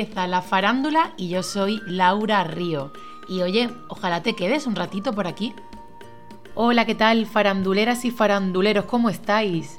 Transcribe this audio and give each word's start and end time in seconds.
Empieza 0.00 0.26
la 0.26 0.40
farándula 0.40 1.12
y 1.18 1.28
yo 1.28 1.42
soy 1.42 1.82
Laura 1.84 2.42
Río. 2.42 2.90
Y 3.28 3.42
oye, 3.42 3.68
ojalá 3.88 4.22
te 4.22 4.34
quedes 4.34 4.66
un 4.66 4.74
ratito 4.74 5.12
por 5.12 5.26
aquí. 5.26 5.52
Hola, 6.54 6.86
¿qué 6.86 6.94
tal, 6.94 7.26
faranduleras 7.26 8.06
y 8.06 8.10
faranduleros? 8.10 8.86
¿Cómo 8.86 9.10
estáis? 9.10 9.78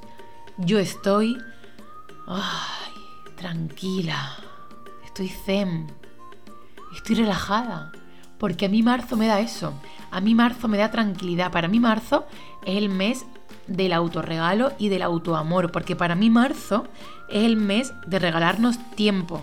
Yo 0.58 0.78
estoy... 0.78 1.40
Ay, 2.28 2.94
tranquila. 3.36 4.36
Estoy 5.04 5.30
zen. 5.30 5.92
Estoy 6.96 7.16
relajada. 7.16 7.92
Porque 8.38 8.68
a 8.68 8.70
mí 8.70 8.84
marzo 8.84 9.18
me 9.18 9.26
da 9.26 9.40
eso. 9.40 9.74
A 10.12 10.22
mí 10.22 10.36
marzo 10.36 10.68
me 10.68 10.78
da 10.78 10.92
tranquilidad. 10.92 11.52
Para 11.52 11.68
mí 11.68 11.80
marzo 11.80 12.28
es 12.64 12.78
el 12.78 12.90
mes 12.90 13.26
del 13.66 13.92
autorregalo 13.92 14.74
y 14.78 14.90
del 14.90 15.02
autoamor. 15.02 15.72
Porque 15.72 15.96
para 15.96 16.14
mí 16.14 16.30
marzo 16.30 16.86
es 17.28 17.44
el 17.44 17.56
mes 17.56 17.92
de 18.06 18.20
regalarnos 18.20 18.78
tiempo. 18.96 19.42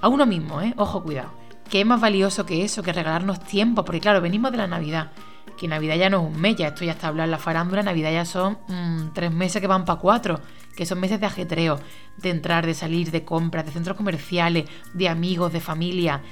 A 0.00 0.08
uno 0.08 0.26
mismo, 0.26 0.60
¿eh? 0.60 0.74
Ojo, 0.76 1.02
cuidado. 1.02 1.32
¿Qué 1.68 1.80
es 1.80 1.86
más 1.86 2.00
valioso 2.00 2.46
que 2.46 2.64
eso, 2.64 2.82
que 2.82 2.92
regalarnos 2.92 3.40
tiempo? 3.40 3.84
Porque 3.84 4.00
claro, 4.00 4.20
venimos 4.20 4.52
de 4.52 4.58
la 4.58 4.66
Navidad. 4.66 5.10
Que 5.58 5.68
Navidad 5.68 5.96
ya 5.96 6.08
no 6.08 6.20
es 6.20 6.34
un 6.34 6.40
mes, 6.40 6.56
ya 6.56 6.68
esto 6.68 6.84
ya 6.84 6.92
está 6.92 7.08
hablando 7.08 7.24
en 7.24 7.30
la 7.32 7.38
farándula. 7.38 7.82
Navidad 7.82 8.12
ya 8.12 8.24
son 8.24 8.58
mm, 8.68 9.12
tres 9.12 9.32
meses 9.32 9.60
que 9.60 9.66
van 9.66 9.84
para 9.84 9.98
cuatro. 9.98 10.40
Que 10.76 10.86
son 10.86 11.00
meses 11.00 11.18
de 11.18 11.26
ajetreo, 11.26 11.80
de 12.16 12.30
entrar, 12.30 12.64
de 12.64 12.74
salir, 12.74 13.10
de 13.10 13.24
compras, 13.24 13.66
de 13.66 13.72
centros 13.72 13.96
comerciales, 13.96 14.64
de 14.94 15.08
amigos, 15.08 15.52
de 15.52 15.60
familia. 15.60 16.22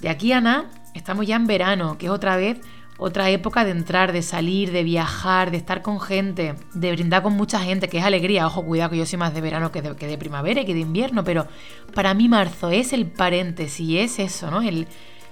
De 0.00 0.10
aquí 0.10 0.32
a 0.32 0.40
nada, 0.40 0.66
estamos 0.94 1.26
ya 1.26 1.36
en 1.36 1.46
verano, 1.46 1.96
que 1.96 2.06
es 2.06 2.12
otra 2.12 2.36
vez 2.36 2.60
otra 2.98 3.30
época 3.30 3.64
de 3.64 3.70
entrar, 3.70 4.12
de 4.12 4.22
salir, 4.22 4.72
de 4.72 4.82
viajar, 4.82 5.52
de 5.52 5.56
estar 5.56 5.82
con 5.82 6.00
gente, 6.00 6.56
de 6.74 6.92
brindar 6.92 7.22
con 7.22 7.32
mucha 7.32 7.60
gente, 7.60 7.88
que 7.88 7.98
es 7.98 8.04
alegría. 8.04 8.46
Ojo, 8.46 8.64
cuidado 8.64 8.90
que 8.90 8.98
yo 8.98 9.06
soy 9.06 9.18
más 9.18 9.32
de 9.32 9.40
verano 9.40 9.70
que 9.70 9.80
de, 9.80 9.96
que 9.96 10.08
de 10.08 10.18
primavera 10.18 10.60
y 10.60 10.66
que 10.66 10.74
de 10.74 10.80
invierno, 10.80 11.22
pero 11.22 11.46
para 11.94 12.12
mí 12.12 12.28
marzo 12.28 12.70
es 12.70 12.92
el 12.92 13.06
paréntesis, 13.06 13.98
es 13.98 14.18
eso, 14.18 14.50
¿no? 14.50 14.60
El, 14.62 14.88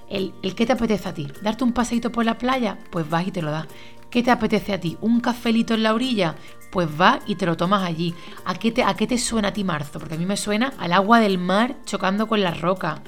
el, 0.08 0.32
el 0.42 0.54
qué 0.54 0.64
te 0.64 0.72
apetece 0.72 1.08
a 1.08 1.14
ti. 1.14 1.26
¿Darte 1.42 1.64
un 1.64 1.72
paseito 1.72 2.12
por 2.12 2.24
la 2.24 2.38
playa? 2.38 2.78
Pues 2.90 3.10
vas 3.10 3.26
y 3.26 3.32
te 3.32 3.42
lo 3.42 3.50
das. 3.50 3.66
¿Qué 4.10 4.22
te 4.22 4.30
apetece 4.30 4.72
a 4.72 4.80
ti? 4.80 4.96
¿Un 5.00 5.20
cafelito 5.20 5.74
en 5.74 5.82
la 5.82 5.92
orilla? 5.92 6.36
Pues 6.70 6.96
vas 6.96 7.18
y 7.26 7.34
te 7.34 7.46
lo 7.46 7.56
tomas 7.56 7.82
allí. 7.82 8.14
¿A 8.44 8.54
qué, 8.54 8.70
te, 8.70 8.84
¿A 8.84 8.94
qué 8.94 9.08
te 9.08 9.18
suena 9.18 9.48
a 9.48 9.52
ti 9.52 9.64
marzo? 9.64 9.98
Porque 9.98 10.14
a 10.14 10.18
mí 10.18 10.24
me 10.24 10.36
suena 10.36 10.72
al 10.78 10.92
agua 10.92 11.18
del 11.18 11.38
mar 11.38 11.74
chocando 11.84 12.28
con 12.28 12.40
la 12.40 12.54
roca, 12.54 13.02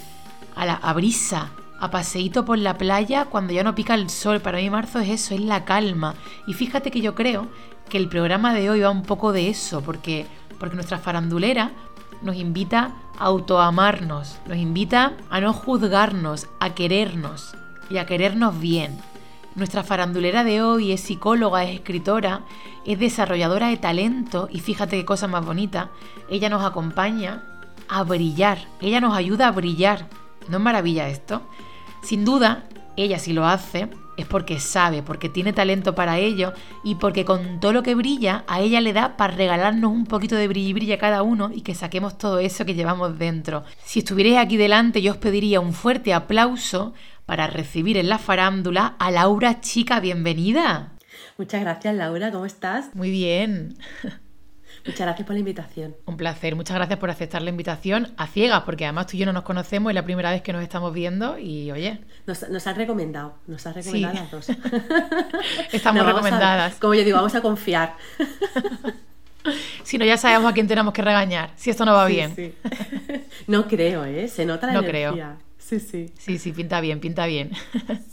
a 0.57 0.67
la 0.67 0.75
a 0.75 0.93
brisa, 0.95 1.53
a 1.81 1.91
paseíto 1.91 2.45
por 2.45 2.59
la 2.59 2.77
playa 2.77 3.27
cuando 3.27 3.53
ya 3.53 3.63
no 3.63 3.75
pica 3.75 3.95
el 3.95 4.11
sol. 4.11 4.41
Para 4.41 4.59
mí 4.59 4.71
marzo 4.71 4.99
es 5.01 5.09
eso, 5.09 5.35
es 5.35 5.41
la 5.41 5.65
calma. 5.65 6.15
Y 6.47 6.55
fíjate 6.55 6.91
que 6.91 7.01
yo 7.01 7.15
creo 7.15 7.47
que 7.89 7.99
el 7.99 8.09
programa 8.09 8.55
de 8.55 8.71
hoy 8.71 8.81
va 8.81 8.91
un 8.91 9.03
poco 9.03 9.33
de 9.33 9.49
eso, 9.49 9.83
porque, 9.83 10.27
porque 10.59 10.75
nuestra 10.75 10.99
farandulera 10.99 11.73
nos 12.23 12.37
invita 12.37 12.93
a 13.19 13.25
autoamarnos, 13.27 14.39
nos 14.47 14.59
invita 14.59 15.15
a 15.31 15.41
no 15.41 15.53
juzgarnos, 15.53 16.49
a 16.61 16.75
querernos 16.75 17.55
y 17.91 17.99
a 17.99 18.07
querernos 18.07 18.59
bien. 18.61 18.99
Nuestra 19.55 19.83
farandulera 19.83 20.45
de 20.45 20.63
hoy 20.63 20.93
es 20.93 21.01
psicóloga, 21.01 21.65
es 21.65 21.75
escritora, 21.75 22.43
es 22.85 22.99
desarrolladora 22.99 23.69
de 23.69 23.77
talento 23.77 24.49
y 24.53 24.61
fíjate 24.61 24.97
qué 24.97 25.05
cosa 25.05 25.27
más 25.27 25.45
bonita, 25.45 25.91
ella 26.31 26.49
nos 26.49 26.65
acompaña 26.65 27.43
a 27.89 28.03
brillar, 28.05 28.59
ella 28.81 29.01
nos 29.01 29.17
ayuda 29.17 29.49
a 29.49 29.53
brillar. 29.53 30.07
¿No 30.49 30.57
es 30.59 30.63
maravilla 30.63 31.09
esto? 31.09 31.43
Sin 32.03 32.25
duda, 32.25 32.65
ella 32.97 33.19
si 33.19 33.33
lo 33.33 33.47
hace 33.47 33.89
es 34.17 34.27
porque 34.27 34.59
sabe, 34.59 35.03
porque 35.03 35.29
tiene 35.29 35.53
talento 35.53 35.95
para 35.95 36.19
ello 36.19 36.53
y 36.83 36.97
porque 36.97 37.25
con 37.25 37.61
todo 37.61 37.73
lo 37.73 37.85
que 37.85 37.95
brilla 37.95 38.45
a 38.49 38.61
ella 38.61 38.81
le 38.81 38.93
da 38.93 39.17
para 39.17 39.35
regalarnos 39.35 39.93
un 39.93 40.07
poquito 40.07 40.35
de 40.35 40.49
brillo 40.49 40.71
y 40.71 40.73
brilla 40.73 40.99
cada 40.99 41.23
uno 41.23 41.51
y 41.55 41.61
que 41.61 41.77
saquemos 41.77 42.19
todo 42.19 42.41
eso 42.41 42.65
que 42.65 42.75
llevamos 42.75 43.17
dentro. 43.17 43.63
Si 43.85 44.01
estuvierais 44.01 44.39
aquí 44.39 44.57
delante 44.57 45.03
yo 45.03 45.13
os 45.13 45.19
pediría 45.19 45.61
un 45.61 45.73
fuerte 45.73 46.13
aplauso 46.13 46.95
para 47.27 47.47
recibir 47.47 47.97
en 47.97 48.09
la 48.09 48.19
farándula 48.19 48.97
a 48.99 49.13
Laura 49.13 49.61
Chica, 49.61 50.01
bienvenida. 50.01 50.95
Muchas 51.37 51.61
gracias 51.61 51.95
Laura, 51.95 52.33
¿cómo 52.33 52.47
estás? 52.47 52.93
Muy 52.95 53.13
bien. 53.13 53.77
Muchas 54.89 55.07
gracias 55.07 55.27
por 55.27 55.35
la 55.35 55.39
invitación. 55.41 55.97
Un 56.07 56.17
placer, 56.17 56.57
muchas 56.57 56.75
gracias 56.77 56.99
por 56.99 57.11
aceptar 57.11 57.43
la 57.43 57.51
invitación 57.51 58.13
a 58.17 58.27
ciegas, 58.27 58.63
porque 58.63 58.85
además 58.87 59.07
tú 59.07 59.17
y 59.17 59.21
yo 59.21 59.27
no 59.27 59.33
nos 59.33 59.45
conocemos, 59.45 59.91
es 59.91 59.95
la 59.95 60.05
primera 60.05 60.31
vez 60.33 60.43
que 60.43 60.53
nos 60.53 60.63
estamos 60.63 60.93
viendo 60.93 61.39
y 61.39 61.71
oye. 61.71 62.01
Nos, 62.27 62.49
nos 62.49 62.67
has 62.67 62.77
recomendado, 62.77 63.35
nos 63.47 63.65
has 63.67 63.75
recomendado 63.77 64.15
las 64.15 64.31
dos. 64.31 64.49
Estamos 65.73 66.01
No, 66.03 66.05
vamos 66.07 66.21
a- 66.23 66.25
recomendadas. 66.25 66.75
como 66.77 66.95
yo 66.95 67.05
digo, 67.05 67.17
vamos 67.17 67.35
a 67.35 67.41
confiar. 67.43 67.95
Si 69.83 69.97
no, 69.97 70.05
ya 70.05 70.19
sabemos 70.19 70.51
a 70.51 70.55
quién 70.55 70.67
tenemos 70.69 70.93
que 70.93 71.01
regañar, 71.01 71.53
si 71.57 71.71
esto 71.71 71.87
no 71.87 71.95
va 71.95 72.07
Sí, 72.09 72.13
bien. 72.15 72.35
sí. 72.37 72.53
No 73.47 73.67
creo, 73.67 74.05
¿eh? 74.05 74.29
Se 74.29 74.45
nota 74.45 74.67
la 74.67 74.75
No 74.75 74.81
energía. 74.81 75.37
Sí, 75.57 75.81
sí, 75.81 76.11
Sí, 76.19 76.39
sí, 76.39 76.53
pinta 76.53 76.81
bien, 76.83 77.01
pinta 77.01 77.25
bien. 77.27 77.53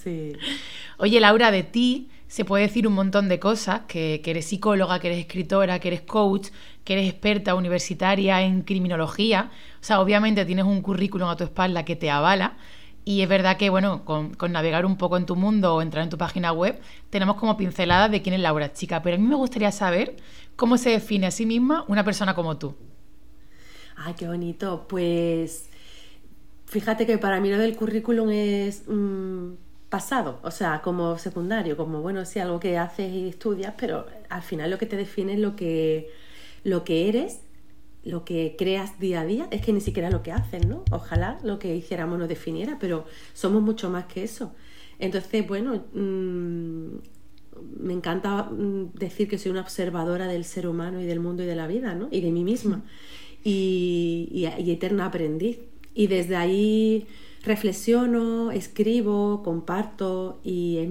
sí. 0.01 0.33
Oye, 0.97 1.19
Laura, 1.19 1.51
de 1.51 1.63
ti 1.63 2.09
se 2.35 2.43
puede 2.43 2.63
decir 2.63 2.85
un 2.85 2.91
montón 2.91 3.29
de 3.29 3.39
cosas, 3.39 3.83
que, 3.87 4.19
que 4.21 4.31
eres 4.31 4.47
psicóloga, 4.47 4.99
que 4.99 5.07
eres 5.07 5.19
escritora, 5.19 5.79
que 5.79 5.87
eres 5.87 6.01
coach, 6.01 6.49
que 6.83 6.91
eres 6.91 7.07
experta 7.07 7.55
universitaria 7.55 8.41
en 8.41 8.63
criminología. 8.63 9.51
O 9.79 9.83
sea, 9.85 10.01
obviamente 10.01 10.43
tienes 10.43 10.65
un 10.65 10.81
currículum 10.81 11.29
a 11.29 11.37
tu 11.37 11.45
espalda 11.45 11.85
que 11.85 11.95
te 11.95 12.11
avala. 12.11 12.57
Y 13.05 13.21
es 13.21 13.29
verdad 13.29 13.55
que, 13.55 13.69
bueno, 13.69 14.03
con, 14.03 14.33
con 14.33 14.51
navegar 14.51 14.85
un 14.85 14.97
poco 14.97 15.15
en 15.15 15.25
tu 15.25 15.37
mundo 15.37 15.75
o 15.75 15.81
entrar 15.81 16.03
en 16.03 16.09
tu 16.09 16.17
página 16.17 16.51
web, 16.51 16.77
tenemos 17.09 17.37
como 17.37 17.55
pinceladas 17.55 18.11
de 18.11 18.21
quién 18.21 18.35
es 18.35 18.41
Laura 18.41 18.73
Chica. 18.73 19.01
Pero 19.01 19.15
a 19.15 19.17
mí 19.17 19.25
me 19.25 19.35
gustaría 19.35 19.71
saber 19.71 20.17
cómo 20.57 20.77
se 20.77 20.89
define 20.89 21.27
a 21.27 21.31
sí 21.31 21.45
misma 21.45 21.85
una 21.87 22.03
persona 22.03 22.35
como 22.35 22.57
tú. 22.57 22.75
Ay, 23.95 24.13
qué 24.17 24.27
bonito. 24.27 24.87
Pues 24.89 25.69
fíjate 26.65 27.05
que 27.05 27.17
para 27.17 27.39
mí 27.39 27.49
lo 27.49 27.59
del 27.59 27.77
currículum 27.77 28.29
es 28.29 28.83
mm, 28.89 29.53
pasado, 29.89 30.39
o 30.43 30.51
sea, 30.51 30.81
como 30.81 31.17
secundario, 31.17 31.77
como 31.77 32.01
bueno, 32.01 32.25
sí, 32.25 32.39
algo 32.39 32.59
que 32.59 32.77
haces 32.77 33.11
y 33.13 33.29
estudias, 33.29 33.73
pero 33.77 34.05
al 34.29 34.41
final 34.41 34.69
lo 34.71 34.77
que 34.77 34.85
te 34.85 34.97
define 34.97 35.33
es 35.33 35.39
lo 35.39 35.55
que, 35.55 36.09
lo 36.63 36.83
que 36.83 37.09
eres, 37.09 37.41
lo 38.03 38.25
que 38.25 38.55
creas 38.57 38.99
día 38.99 39.21
a 39.21 39.25
día, 39.25 39.47
es 39.51 39.61
que 39.61 39.73
ni 39.73 39.81
siquiera 39.81 40.09
lo 40.11 40.23
que 40.23 40.31
haces, 40.31 40.65
¿no? 40.67 40.83
Ojalá 40.91 41.39
lo 41.43 41.59
que 41.59 41.75
hiciéramos 41.75 42.19
nos 42.19 42.29
definiera, 42.29 42.77
pero 42.79 43.05
somos 43.33 43.61
mucho 43.63 43.89
más 43.89 44.05
que 44.05 44.23
eso. 44.23 44.53
Entonces, 44.99 45.47
bueno, 45.47 45.85
mm, 45.93 46.97
me 47.79 47.93
encanta 47.93 48.43
mm, 48.43 48.93
decir 48.93 49.27
que 49.29 49.37
soy 49.37 49.51
una 49.51 49.61
observadora 49.61 50.27
del 50.27 50.43
ser 50.45 50.67
humano 50.67 51.01
y 51.01 51.05
del 51.05 51.19
mundo 51.19 51.43
y 51.43 51.45
de 51.45 51.55
la 51.55 51.67
vida, 51.67 51.95
¿no? 51.95 52.09
Y 52.11 52.21
de 52.21 52.31
mí 52.31 52.43
misma. 52.43 52.83
Y, 53.43 54.29
y- 54.31 54.61
y 54.63 54.71
eterna 54.71 55.05
aprendiz. 55.07 55.59
Y 55.93 56.07
desde 56.07 56.35
ahí 56.35 57.07
reflexiono, 57.45 58.51
escribo, 58.51 59.43
comparto 59.43 60.39
y 60.43 60.77
es, 60.79 60.89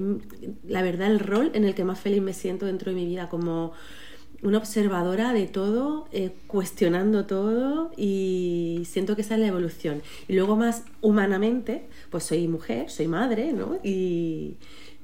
la 0.66 0.82
verdad 0.82 1.10
el 1.10 1.20
rol 1.20 1.50
en 1.54 1.64
el 1.64 1.74
que 1.74 1.84
más 1.84 2.00
feliz 2.00 2.22
me 2.22 2.32
siento 2.32 2.66
dentro 2.66 2.90
de 2.90 2.96
mi 2.96 3.06
vida 3.06 3.28
como 3.28 3.72
una 4.42 4.58
observadora 4.58 5.32
de 5.32 5.46
todo, 5.46 6.06
eh, 6.12 6.30
cuestionando 6.46 7.24
todo 7.24 7.90
y 7.96 8.82
siento 8.84 9.16
que 9.16 9.22
esa 9.22 9.34
es 9.34 9.40
la 9.40 9.46
evolución. 9.46 10.02
Y 10.28 10.34
luego 10.34 10.54
más 10.54 10.84
humanamente, 11.00 11.86
pues 12.10 12.24
soy 12.24 12.46
mujer, 12.46 12.90
soy 12.90 13.08
madre, 13.08 13.52
¿no? 13.52 13.78
Y 13.82 14.56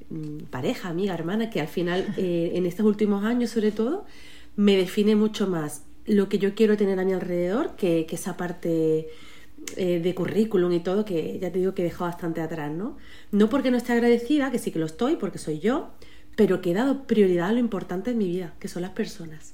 mm, 0.09 0.43
pareja, 0.51 0.89
amiga, 0.89 1.15
hermana, 1.15 1.49
que 1.49 1.59
al 1.59 1.67
final 1.67 2.13
eh, 2.17 2.51
en 2.53 2.67
estos 2.67 2.85
últimos 2.85 3.25
años 3.25 3.49
sobre 3.49 3.71
todo 3.71 4.05
me 4.55 4.77
define 4.77 5.15
mucho 5.15 5.47
más 5.47 5.83
lo 6.05 6.29
que 6.29 6.37
yo 6.37 6.53
quiero 6.53 6.77
tener 6.77 6.99
a 6.99 7.05
mi 7.05 7.13
alrededor 7.13 7.75
que, 7.75 8.05
que 8.07 8.15
esa 8.15 8.37
parte 8.37 9.09
eh, 9.77 9.99
de 9.99 10.15
currículum 10.15 10.71
y 10.71 10.79
todo 10.79 11.05
que 11.05 11.39
ya 11.39 11.51
te 11.51 11.59
digo 11.59 11.73
que 11.73 11.81
he 11.81 11.85
dejado 11.85 12.05
bastante 12.05 12.41
atrás, 12.41 12.71
¿no? 12.71 12.97
No 13.31 13.49
porque 13.49 13.71
no 13.71 13.77
esté 13.77 13.93
agradecida, 13.93 14.51
que 14.51 14.59
sí 14.59 14.71
que 14.71 14.79
lo 14.79 14.85
estoy, 14.85 15.15
porque 15.15 15.37
soy 15.37 15.59
yo, 15.59 15.91
pero 16.35 16.61
que 16.61 16.71
he 16.71 16.73
dado 16.73 17.03
prioridad 17.03 17.49
a 17.49 17.53
lo 17.53 17.59
importante 17.59 18.11
en 18.11 18.17
mi 18.17 18.27
vida, 18.27 18.53
que 18.59 18.67
son 18.67 18.81
las 18.81 18.91
personas. 18.91 19.53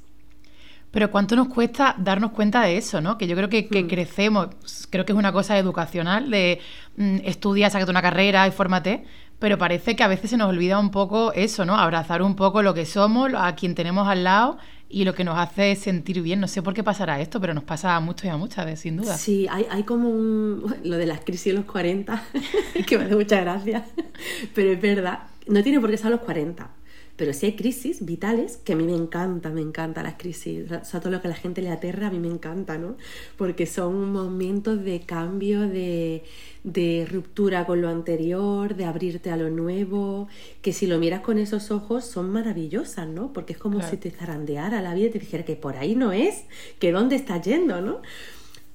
Pero 0.92 1.12
cuánto 1.12 1.36
nos 1.36 1.50
cuesta 1.50 1.96
darnos 1.98 2.32
cuenta 2.32 2.62
de 2.62 2.78
eso, 2.78 3.02
¿no? 3.02 3.18
Que 3.18 3.28
yo 3.28 3.36
creo 3.36 3.50
que, 3.50 3.68
que 3.68 3.88
crecemos, 3.88 4.50
creo 4.90 5.06
que 5.06 5.12
es 5.12 5.18
una 5.18 5.34
cosa 5.34 5.58
educacional 5.58 6.30
de 6.32 6.60
mm, 6.96 7.18
estudia, 7.24 7.70
sácate 7.70 7.92
una 7.92 8.02
carrera 8.02 8.48
y 8.48 8.52
fórmate, 8.52 9.04
pero 9.40 9.58
parece 9.58 9.96
que 9.96 10.04
a 10.04 10.08
veces 10.08 10.30
se 10.30 10.38
nos 10.38 10.50
olvida 10.50 10.80
un 10.80 10.90
poco 10.90 11.34
eso, 11.34 11.66
¿no? 11.66 11.76
Abrazar 11.76 12.22
un 12.22 12.36
poco 12.36 12.64
lo 12.64 12.74
que 12.74 12.86
somos, 12.86 13.32
a 13.36 13.54
quien 13.56 13.76
tenemos 13.76 14.08
al 14.08 14.24
lado 14.24 14.58
y 14.90 15.04
lo 15.04 15.14
que 15.14 15.24
nos 15.24 15.38
hace 15.38 15.76
sentir 15.76 16.22
bien. 16.22 16.40
No 16.40 16.48
sé 16.48 16.62
por 16.62 16.74
qué 16.74 16.84
pasará 16.84 17.20
esto, 17.20 17.42
pero 17.42 17.54
nos 17.54 17.64
pasa 17.64 17.96
a 17.96 18.00
muchos 18.00 18.26
y 18.26 18.30
a 18.30 18.38
muchas, 18.38 18.80
sin 18.80 18.98
duda. 18.98 19.18
Sí, 19.18 19.48
hay, 19.50 19.66
hay 19.70 19.84
como 19.84 20.10
un... 20.10 20.76
Lo 20.84 20.98
de 20.98 21.06
las 21.06 21.22
crisis 21.22 21.46
de 21.46 21.54
los 21.54 21.66
40, 21.66 22.24
que 22.88 22.98
me 22.98 23.06
hace 23.06 23.16
mucha 23.16 23.42
gracia, 23.42 23.86
pero 24.56 24.72
es 24.72 24.82
verdad, 24.82 25.20
no 25.48 25.62
tiene 25.64 25.80
por 25.80 25.90
qué 25.90 25.98
ser 25.98 26.08
a 26.08 26.12
los 26.12 26.22
40, 26.22 26.70
pero 27.18 27.34
sí 27.34 27.48
hay 27.48 27.56
crisis 27.56 28.06
vitales 28.06 28.58
que 28.58 28.74
a 28.74 28.76
mí 28.76 28.84
me 28.86 28.96
encanta, 28.96 29.50
me 29.50 29.62
encanta 29.62 30.04
las 30.04 30.16
crisis, 30.16 30.72
o 30.72 30.86
sea, 30.86 31.00
todo 31.02 31.12
lo 31.12 31.20
que 31.22 31.28
a 31.28 31.32
la 31.32 31.36
gente 31.36 31.62
le 31.62 31.70
aterra 31.72 32.08
a 32.08 32.12
mí 32.12 32.20
me 32.20 32.30
encanta, 32.30 32.78
¿no? 32.78 32.96
Porque 33.38 33.66
son 33.66 34.12
momentos 34.14 34.84
de 34.84 35.02
cambio, 35.02 35.62
de, 35.68 36.24
de 36.64 37.08
ruptura 37.12 37.66
con 37.66 37.82
lo 37.82 37.90
anterior, 37.90 38.76
de 38.76 38.86
abrirte 38.86 39.32
a 39.32 39.38
lo 39.38 39.50
nuevo, 39.50 40.28
que 40.62 40.74
si 40.74 40.88
lo 40.88 41.00
miras 41.00 41.22
con 41.22 41.38
esos 41.40 41.72
ojos 41.72 42.06
son 42.06 42.30
maravillosas, 42.30 43.08
¿no? 43.08 43.34
Porque 43.34 43.54
es 43.54 43.60
como 43.60 43.78
Claro. 43.80 43.90
si 43.92 43.98
te 43.98 44.12
zarandeara 44.12 44.82
la 44.82 44.94
vida 44.94 45.08
y 45.08 45.12
te 45.12 45.20
dijera 45.20 45.44
que 45.44 45.56
por 45.56 45.76
ahí 45.78 45.96
no 45.96 46.12
es, 46.14 46.46
que 46.80 46.92
dónde 46.92 47.16
estás 47.16 47.42
yendo, 47.44 47.82
¿no? 47.82 48.02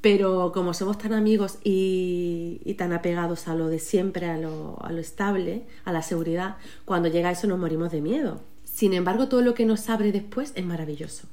Pero 0.02 0.50
como 0.52 0.74
somos 0.74 0.98
tan 0.98 1.14
amigos 1.14 1.58
y, 1.64 2.74
tan 2.76 2.92
apegados 2.92 3.48
a 3.48 3.54
lo 3.54 3.68
de 3.68 3.78
siempre, 3.78 4.26
a 4.26 4.36
lo, 4.36 4.76
a 4.82 4.92
lo 4.92 5.00
estable, 5.00 5.62
a 5.84 5.92
la 5.92 6.02
seguridad, 6.02 6.56
cuando 6.84 7.08
llega 7.08 7.30
eso 7.30 7.46
nos 7.46 7.58
morimos 7.58 7.92
de 7.92 8.02
miedo. 8.02 8.42
Sin 8.64 8.92
embargo, 8.94 9.28
todo 9.28 9.42
lo 9.42 9.54
que 9.54 9.64
nos 9.64 9.88
abre 9.88 10.10
después 10.10 10.52
es 10.56 10.64
maravilloso. 10.64 11.28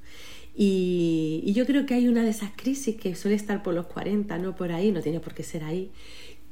Y, 0.55 1.41
y, 1.43 1.53
yo 1.53 1.65
creo 1.65 1.85
que 1.87 1.95
hay 1.95 2.07
una 2.07 2.23
de 2.23 2.29
esas 2.29 2.51
crisis 2.55 2.95
que 2.95 3.15
suele 3.15 3.35
estar 3.35 3.63
por 3.63 3.73
los 3.73 3.87
40, 3.87 4.37
no 4.37 4.55
por 4.55 4.71
ahí, 4.71 4.91
no 4.91 5.01
tiene 5.01 5.19
por 5.19 5.33
qué 5.33 5.41
ser 5.41 5.63
ahí, 5.63 5.91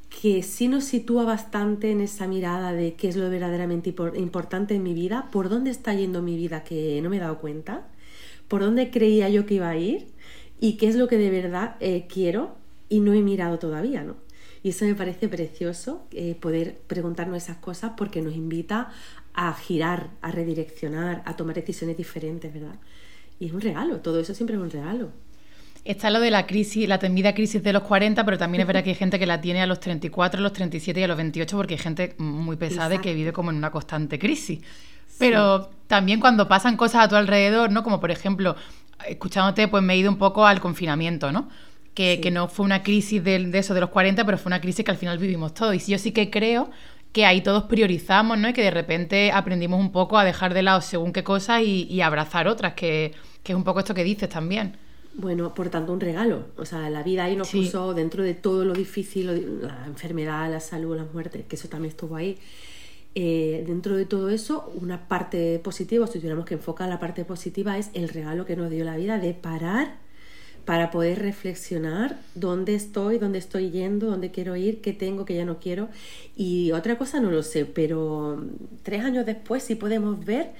que 0.09 0.41
sí 0.41 0.67
nos 0.67 0.85
sitúa 0.85 1.23
bastante 1.23 1.91
en 1.91 2.01
esa 2.01 2.27
mirada 2.27 2.73
de 2.73 2.95
qué 2.95 3.09
es 3.09 3.15
lo 3.15 3.29
verdaderamente 3.29 3.93
importante 4.15 4.73
en 4.73 4.81
mi 4.83 4.93
vida, 4.93 5.29
por 5.31 5.49
dónde 5.49 5.69
está 5.69 5.93
yendo 5.93 6.23
mi 6.23 6.35
vida 6.35 6.63
que 6.63 6.99
no 7.03 7.09
me 7.09 7.17
he 7.17 7.19
dado 7.19 7.37
cuenta, 7.37 7.87
por 8.47 8.61
dónde 8.61 8.89
creía 8.89 9.29
yo 9.29 9.45
que 9.45 9.55
iba 9.55 9.69
a 9.69 9.77
ir 9.77 10.07
y 10.59 10.77
qué 10.77 10.87
es 10.87 10.95
lo 10.95 11.07
que 11.07 11.17
de 11.17 11.29
verdad 11.29 11.75
eh, 11.79 12.07
quiero 12.11 12.55
y 12.89 12.99
no 12.99 13.13
he 13.13 13.21
mirado 13.21 13.59
todavía, 13.59 14.03
¿no? 14.03 14.15
Y 14.63 14.69
eso 14.69 14.85
me 14.85 14.95
parece 14.95 15.29
precioso, 15.29 16.07
eh, 16.11 16.35
poder 16.35 16.79
preguntarnos 16.87 17.37
esas 17.37 17.57
cosas 17.57 17.91
porque 17.95 18.21
nos 18.21 18.35
invita 18.35 18.89
a 19.33 19.53
girar, 19.53 20.09
a 20.21 20.31
redireccionar, 20.31 21.21
a 21.25 21.35
tomar 21.35 21.55
decisiones 21.55 21.95
diferentes, 21.95 22.51
¿verdad? 22.53 22.75
Y 23.39 23.47
es 23.47 23.53
un 23.53 23.61
regalo, 23.61 23.99
todo 23.99 24.19
eso 24.19 24.33
siempre 24.33 24.55
es 24.55 24.61
un 24.61 24.71
regalo. 24.71 25.11
Está 25.85 26.09
lo 26.09 26.19
de 26.19 26.31
la 26.31 26.47
crisis, 26.47 26.87
la 26.87 26.99
temida 26.99 27.33
crisis 27.33 27.63
de 27.63 27.71
los 27.71 27.83
40, 27.83 28.25
pero 28.25 28.37
también 28.37 28.61
es 28.61 28.67
verdad 28.67 28.83
que 28.83 28.89
hay 28.89 28.95
gente 28.95 29.19
que 29.19 29.25
la 29.25 29.39
tiene 29.39 29.61
a 29.61 29.67
los 29.67 29.79
34, 29.79 30.39
a 30.39 30.43
los 30.43 30.51
37 30.51 30.99
y 30.99 31.03
a 31.03 31.07
los 31.07 31.15
28, 31.15 31.55
porque 31.55 31.75
hay 31.75 31.79
gente 31.79 32.15
muy 32.17 32.57
pesada 32.57 32.95
y 32.95 32.99
que 32.99 33.13
vive 33.13 33.31
como 33.31 33.51
en 33.51 33.57
una 33.57 33.71
constante 33.71 34.19
crisis. 34.19 34.59
Pero 35.17 35.69
también 35.87 36.19
cuando 36.19 36.47
pasan 36.47 36.75
cosas 36.75 37.05
a 37.05 37.07
tu 37.07 37.15
alrededor, 37.15 37.71
¿no? 37.71 37.83
Como 37.83 38.01
por 38.01 38.11
ejemplo, 38.11 38.55
escuchándote, 39.05 39.67
pues 39.67 39.83
me 39.83 39.93
he 39.93 39.97
ido 39.97 40.09
un 40.09 40.17
poco 40.17 40.45
al 40.45 40.59
confinamiento, 40.59 41.31
¿no? 41.31 41.49
Que, 41.93 42.19
que 42.21 42.31
no 42.31 42.47
fue 42.47 42.65
una 42.65 42.83
crisis 42.83 43.23
de, 43.23 43.39
de, 43.39 43.57
eso 43.57 43.73
de 43.73 43.81
los 43.81 43.89
40, 43.89 44.23
pero 44.25 44.37
fue 44.37 44.49
una 44.49 44.61
crisis 44.61 44.85
que 44.85 44.91
al 44.91 44.97
final 44.97 45.17
vivimos 45.17 45.53
todos. 45.53 45.75
Y 45.75 45.91
yo 45.91 45.97
sí 45.97 46.11
que 46.11 46.29
creo 46.29 46.69
que 47.11 47.25
ahí 47.25 47.41
todos 47.41 47.63
priorizamos, 47.63 48.37
¿no? 48.37 48.49
Y 48.49 48.53
que 48.53 48.61
de 48.61 48.71
repente 48.71 49.31
aprendimos 49.31 49.79
un 49.79 49.91
poco 49.91 50.17
a 50.17 50.23
dejar 50.23 50.53
de 50.53 50.61
lado 50.61 50.81
según 50.81 51.13
qué 51.13 51.23
cosas 51.23 51.63
y, 51.63 52.01
abrazar 52.01 52.47
otras, 52.47 52.73
que, 52.73 53.13
que, 53.43 53.53
es 53.53 53.55
un 53.55 53.63
poco 53.63 53.79
esto 53.79 53.95
que 53.95 54.03
dices 54.03 54.29
también. 54.29 54.77
Bueno, 55.15 55.51
por 55.55 55.69
tanto, 55.69 55.93
un 55.93 55.99
regalo. 55.99 56.45
O 56.57 56.65
sea, 56.65 56.89
la 56.91 57.01
vida 57.01 57.23
ahí 57.23 57.35
nos 57.35 57.49
puso 57.49 57.95
dentro 57.95 58.21
de 58.21 58.35
todo 58.35 58.63
lo 58.65 58.73
difícil, 58.73 59.61
la 59.63 59.85
enfermedad, 59.87 60.51
la 60.51 60.59
salud, 60.59 60.95
la 60.95 61.05
muerte, 61.11 61.45
que 61.49 61.55
eso 61.55 61.67
también 61.67 61.89
estuvo 61.89 62.15
ahí. 62.15 62.37
Eh, 63.19 63.63
dentro 63.65 63.97
de 63.97 64.05
todo 64.05 64.29
eso, 64.29 64.71
una 64.79 65.07
parte 65.07 65.57
positiva, 65.57 66.05
si 66.05 66.19
tuviéramos 66.19 66.45
que 66.45 66.53
enfocar 66.53 66.87
la 66.87 66.99
parte 66.99 67.25
positiva, 67.25 67.77
es 67.79 67.89
el 67.95 68.09
regalo 68.09 68.45
que 68.45 68.55
nos 68.55 68.69
dio 68.69 68.85
la 68.85 68.95
vida 68.95 69.17
de 69.17 69.33
parar 69.33 69.95
para 70.65 70.91
poder 70.91 71.17
reflexionar 71.17 72.19
dónde 72.35 72.75
estoy, 72.75 73.17
dónde 73.17 73.39
estoy 73.39 73.71
yendo, 73.71 74.11
dónde 74.11 74.29
quiero 74.29 74.55
ir, 74.55 74.81
qué 74.81 74.93
tengo, 74.93 75.25
qué 75.25 75.33
ya 75.33 75.45
no 75.45 75.59
quiero. 75.59 75.89
Y 76.35 76.71
otra 76.73 76.99
cosa 76.99 77.19
no 77.19 77.31
lo 77.31 77.41
sé, 77.41 77.65
pero 77.65 78.45
tres 78.83 79.03
años 79.03 79.25
después 79.25 79.63
sí 79.63 79.73
podemos 79.73 80.23
ver 80.23 80.53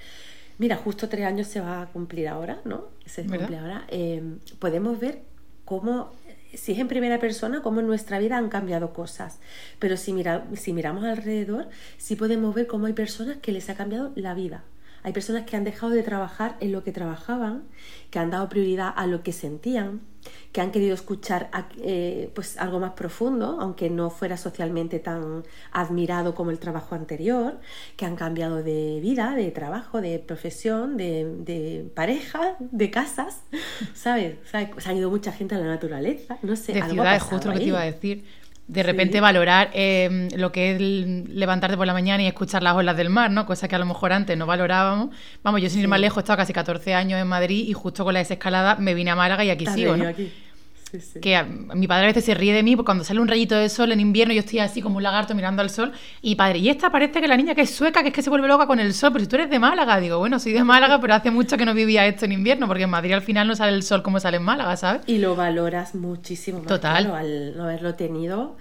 Mira, 0.60 0.76
justo 0.76 1.08
tres 1.08 1.26
años 1.26 1.48
se 1.48 1.62
va 1.62 1.84
a 1.84 1.86
cumplir 1.88 2.28
ahora, 2.28 2.62
¿no? 2.66 2.86
Se 3.06 3.24
cumple 3.26 3.58
ahora. 3.58 3.86
Eh, 3.90 4.24
podemos 4.58 5.00
ver 5.00 5.22
cómo, 5.66 6.12
si 6.54 6.74
es 6.74 6.80
en 6.80 6.88
primera 6.88 7.20
persona, 7.20 7.62
cómo 7.62 7.80
en 7.80 7.88
nuestra 7.88 8.20
vida 8.20 8.38
han 8.38 8.50
cambiado 8.50 8.94
cosas. 8.94 9.40
Pero 9.80 9.98
si, 9.98 10.14
mira, 10.14 10.46
si 10.56 10.74
miramos 10.74 11.04
alrededor, 11.04 11.70
sí 11.98 12.16
podemos 12.16 12.54
ver 12.56 12.68
cómo 12.68 12.86
hay 12.86 12.94
personas 12.94 13.38
que 13.38 13.52
les 13.52 13.70
ha 13.70 13.76
cambiado 13.76 14.12
la 14.16 14.34
vida. 14.34 14.64
Hay 15.04 15.14
personas 15.14 15.46
que 15.46 15.56
han 15.56 15.64
dejado 15.64 15.92
de 15.92 16.04
trabajar 16.04 16.58
en 16.60 16.72
lo 16.72 16.84
que 16.84 16.92
trabajaban, 16.92 17.64
que 18.10 18.20
han 18.20 18.32
dado 18.32 18.50
prioridad 18.50 18.94
a 18.96 19.08
lo 19.08 19.24
que 19.24 19.32
sentían, 19.32 20.02
que 20.52 20.62
han 20.62 20.72
querido 20.72 20.94
escuchar 20.94 21.50
eh, 21.82 22.32
pues 22.34 22.58
algo 22.58 22.80
más 22.80 22.94
profundo, 22.94 23.58
aunque 23.60 23.90
no 23.90 24.10
fuera 24.10 24.38
socialmente 24.38 25.00
tan 25.00 25.44
admirado 25.72 26.36
como 26.36 26.52
el 26.52 26.60
trabajo 26.60 26.96
anterior, 26.96 27.60
que 27.96 28.06
han 28.06 28.16
cambiado 28.16 28.64
de 28.64 29.00
vida, 29.02 29.36
de 29.36 29.52
trabajo, 29.52 30.02
de 30.02 30.20
profesión, 30.20 30.98
de, 30.98 31.90
pareja, 31.94 32.56
de 32.60 32.92
casas, 32.92 33.42
¿sabes? 33.94 34.36
Se 34.50 34.90
ha 34.90 34.94
ido 34.94 35.10
mucha 35.10 35.32
gente 35.32 35.56
a 35.56 35.60
la 35.60 35.68
naturaleza, 35.68 36.38
no 36.42 36.56
sé. 36.56 36.74
De 36.74 36.84
ciudades, 36.84 37.24
justo 37.24 37.48
lo 37.48 37.54
que 37.54 37.60
te 37.60 37.66
iba 37.66 37.82
a 37.82 37.86
decir 37.86 38.24
de 38.68 38.84
repente 38.84 39.22
valorar 39.22 39.70
em, 39.74 40.28
lo 40.36 40.52
que 40.52 40.72
es 40.72 40.82
levantarte 40.82 41.78
por 41.78 41.88
la 41.88 41.94
mañana 41.94 42.22
y 42.24 42.28
escuchar 42.28 42.62
las 42.64 42.76
olas 42.76 42.98
del 42.98 43.10
mar, 43.10 43.32
¿no? 43.32 43.46
Cosa 43.46 43.68
que 43.68 43.76
a 43.76 43.80
lo 43.80 43.86
mejor 43.86 44.12
antes 44.12 44.38
no 44.38 44.46
valorábamos. 44.46 45.16
Vamos, 45.42 45.62
yo 45.62 45.70
sin 45.70 45.82
ir 45.82 45.88
más 45.88 46.00
lejos 46.00 46.18
he 46.18 46.22
estado 46.22 46.38
casi 46.38 46.52
14 46.52 46.94
años 46.94 47.20
en 47.20 47.28
Madrid 47.28 47.66
y 47.68 47.74
justo 47.74 48.04
con 48.04 48.14
la 48.14 48.20
desescalada 48.20 48.76
me 48.76 48.94
vine 48.94 49.12
a 49.12 49.16
Málaga 49.16 49.46
y 49.46 49.50
aquí 49.50 49.66
sigo, 49.68 49.96
¿no? 49.96 50.06
Que 51.22 51.44
mi 51.44 51.88
padre 51.88 52.06
a 52.06 52.08
veces 52.08 52.26
se 52.26 52.34
ríe 52.34 52.54
de 52.54 52.64
mí 52.64 52.76
porque 52.76 52.88
cuando 52.88 53.04
sale 53.04 53.20
un 53.20 53.28
rayito 53.28 53.56
de 53.56 53.70
sol 53.70 53.92
en 53.92 54.00
invierno 54.00 54.34
yo 54.34 54.40
estoy 54.40 54.60
así 54.60 54.82
como 54.82 54.98
un 54.98 55.04
lagarto 55.04 55.36
mirando 55.36 55.62
al 55.62 55.70
sol 55.70 55.92
y 56.22 56.36
padre, 56.36 56.60
y 56.60 56.70
esta 56.70 56.92
parece 56.92 57.20
que 57.20 57.28
la 57.28 57.36
niña 57.38 57.56
que 57.56 57.62
es 57.62 57.72
sueca, 57.72 58.02
que 58.02 58.10
es 58.10 58.14
que 58.14 58.22
se 58.22 58.30
vuelve 58.30 58.48
loca 58.48 58.68
con 58.68 58.80
el 58.80 58.94
sol, 58.94 59.12
pero 59.12 59.24
si 59.24 59.30
tú 59.30 59.36
eres 59.36 59.50
de 59.50 59.60
Málaga, 59.60 60.00
digo, 60.00 60.18
bueno, 60.20 60.40
soy 60.40 60.54
de 60.54 60.64
Málaga, 60.64 61.00
pero 61.02 61.14
hace 61.14 61.32
mucho 61.32 61.58
que 61.58 61.66
no 61.66 61.74
vivía 61.74 62.06
esto 62.06 62.26
en 62.26 62.32
invierno 62.32 62.68
porque 62.68 62.84
en 62.84 62.90
Madrid 62.90 63.14
al 63.14 63.22
final 63.22 63.48
no 63.48 63.56
sale 63.56 63.76
el 63.76 63.84
sol 63.84 64.02
como 64.02 64.20
sale 64.20 64.38
en 64.38 64.44
Málaga, 64.44 64.78
¿sabes? 64.78 65.02
Y 65.08 65.18
lo 65.18 65.36
valoras 65.36 65.96
muchísimo 65.96 66.60
más, 66.60 66.68
Total. 66.68 67.12
al 67.12 67.58
no 67.58 67.64
haberlo 67.64 67.96
tenido, 67.96 68.58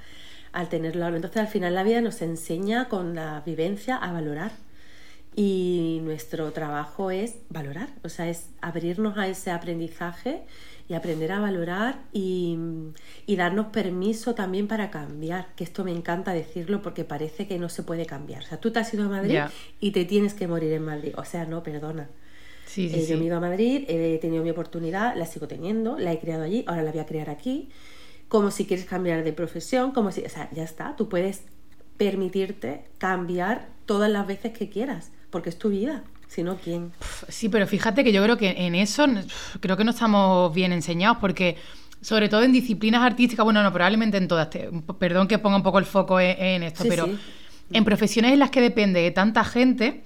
al 0.53 0.69
tenerlo. 0.69 1.07
Entonces 1.09 1.39
al 1.39 1.49
final 1.49 1.75
la 1.75 1.83
vida 1.83 2.01
nos 2.01 2.23
enseña 2.23 2.89
con 2.89 3.15
la 3.15 3.43
vivencia 3.45 3.97
a 3.97 4.13
valorar 4.13 4.53
y 5.37 6.01
nuestro 6.03 6.51
trabajo 6.53 7.11
es 7.11 7.37
valorar, 7.51 7.91
o 8.03 8.09
sea, 8.09 8.27
es 8.27 8.49
abrirnos 8.63 9.19
a 9.19 9.29
ese 9.29 9.51
aprendizaje 9.51 10.43
y 10.89 10.95
aprender 10.95 11.33
a 11.33 11.41
valorar 11.41 12.01
y, 12.13 12.59
darnos 13.29 13.67
permiso 13.67 14.35
también 14.35 14.69
para 14.69 14.91
cambiar, 14.91 15.49
que 15.57 15.65
esto 15.65 15.85
me 15.85 15.93
encanta 15.93 16.33
decirlo 16.33 16.81
porque 16.83 17.05
parece 17.05 17.47
que 17.47 17.59
no 17.59 17.69
se 17.69 17.83
puede 17.83 18.07
cambiar. 18.07 18.43
O 18.43 18.47
sea, 18.47 18.59
tú 18.59 18.71
te 18.71 18.79
has 18.79 18.93
ido 18.95 19.05
a 19.05 19.09
Madrid 19.09 19.39
y 19.81 19.91
te 19.91 20.05
tienes 20.05 20.35
que 20.35 20.49
morir 20.49 20.73
en 20.73 20.85
Madrid. 20.85 21.13
O 21.17 21.25
sea, 21.25 21.45
no, 21.45 21.63
perdona. 21.63 22.09
Sí, 22.67 22.89
sí, 22.89 23.01
eh, 23.01 23.07
Yo 23.07 23.17
me 23.17 23.25
he 23.25 23.27
ido 23.27 23.37
a 23.37 23.41
Madrid, 23.41 23.85
he 23.89 24.19
tenido 24.19 24.43
mi 24.43 24.51
oportunidad, 24.51 25.17
la 25.17 25.27
sigo 25.27 25.47
teniendo, 25.47 25.99
la 25.99 26.13
he 26.13 26.19
creado 26.19 26.45
allí, 26.45 26.65
ahora 26.67 26.83
la 26.83 26.91
voy 26.91 27.01
a 27.01 27.07
crear 27.07 27.31
aquí. 27.31 27.69
Como 28.29 28.51
si 28.51 28.67
quieres 28.67 28.87
cambiar 28.87 29.23
de 29.23 29.33
profesión, 29.33 29.93
como 29.93 30.11
si, 30.11 30.23
o 30.25 30.29
sea, 30.29 30.49
ya 30.53 30.65
está, 30.65 30.97
tú 30.97 31.09
puedes 31.09 31.43
permitirte 31.97 32.85
cambiar 32.99 33.69
todas 33.87 34.11
las 34.11 34.27
veces 34.27 34.53
que 34.53 34.69
quieras, 34.69 35.13
porque 35.31 35.49
es 35.49 35.59
tu 35.59 35.71
vida. 35.71 36.05
Si 36.29 36.43
no, 36.43 36.57
¿quién? 36.57 36.93
Sí, 37.29 37.49
pero 37.49 37.67
fíjate 37.67 38.05
que 38.05 38.13
yo 38.13 38.23
creo 38.23 38.37
que 38.37 38.67
en 38.67 38.75
eso 38.75 39.07
creo 39.61 39.77
que 39.77 39.85
no 39.85 39.91
estamos 39.93 40.55
bien 40.55 40.73
enseñados 40.73 41.19
porque 41.19 41.57
sobre 42.01 42.29
todo 42.29 42.43
en 42.43 42.53
disciplinas 42.53 43.03
artísticas, 43.03 43.45
bueno, 43.45 43.63
no, 43.63 43.73
probablemente 43.73 44.17
en 44.17 44.29
todas, 44.29 44.49
perdón 44.99 45.29
que 45.29 45.39
ponga 45.39 45.57
un 45.57 45.63
poco 45.63 45.79
el 45.79 45.85
foco 45.85 46.21
en, 46.21 46.63
esto, 46.63 46.85
pero 46.89 47.09
en 47.73 47.85
profesiones 47.85 48.33
en 48.33 48.39
las 48.39 48.51
que 48.51 48.61
depende 48.61 49.01
de 49.01 49.11
tanta 49.11 49.45
gente, 49.45 50.03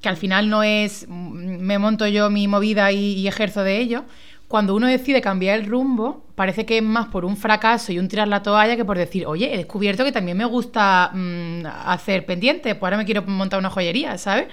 que 0.00 0.08
al 0.08 0.16
final 0.16 0.50
no 0.50 0.62
es 0.62 1.08
me 1.08 1.78
monto 1.78 2.06
yo 2.06 2.28
mi 2.30 2.48
movida 2.48 2.92
y, 2.92 3.26
ejerzo 3.26 3.62
de 3.62 3.78
ello, 3.78 4.04
cuando 4.46 4.74
uno 4.74 4.86
decide 4.86 5.20
cambiar 5.20 5.58
el 5.58 5.66
rumbo, 5.66 6.24
parece 6.34 6.64
que 6.64 6.78
es 6.78 6.82
más 6.82 7.08
por 7.08 7.24
un 7.24 7.36
fracaso 7.36 7.92
y 7.92 7.98
un 7.98 8.08
tirar 8.08 8.28
la 8.28 8.42
toalla 8.42 8.76
que 8.76 8.84
por 8.84 8.96
decir, 8.96 9.26
oye, 9.26 9.52
he 9.52 9.56
descubierto 9.58 10.04
que 10.04 10.12
también 10.12 10.36
me 10.38 10.46
gusta 10.46 11.10
mm, 11.12 11.66
hacer 11.66 12.24
pendientes, 12.24 12.74
pues 12.74 12.82
ahora 12.82 12.96
me 12.96 13.04
quiero 13.04 13.22
montar 13.22 13.58
una 13.58 13.68
joyería, 13.68 14.16
¿sabes? 14.16 14.46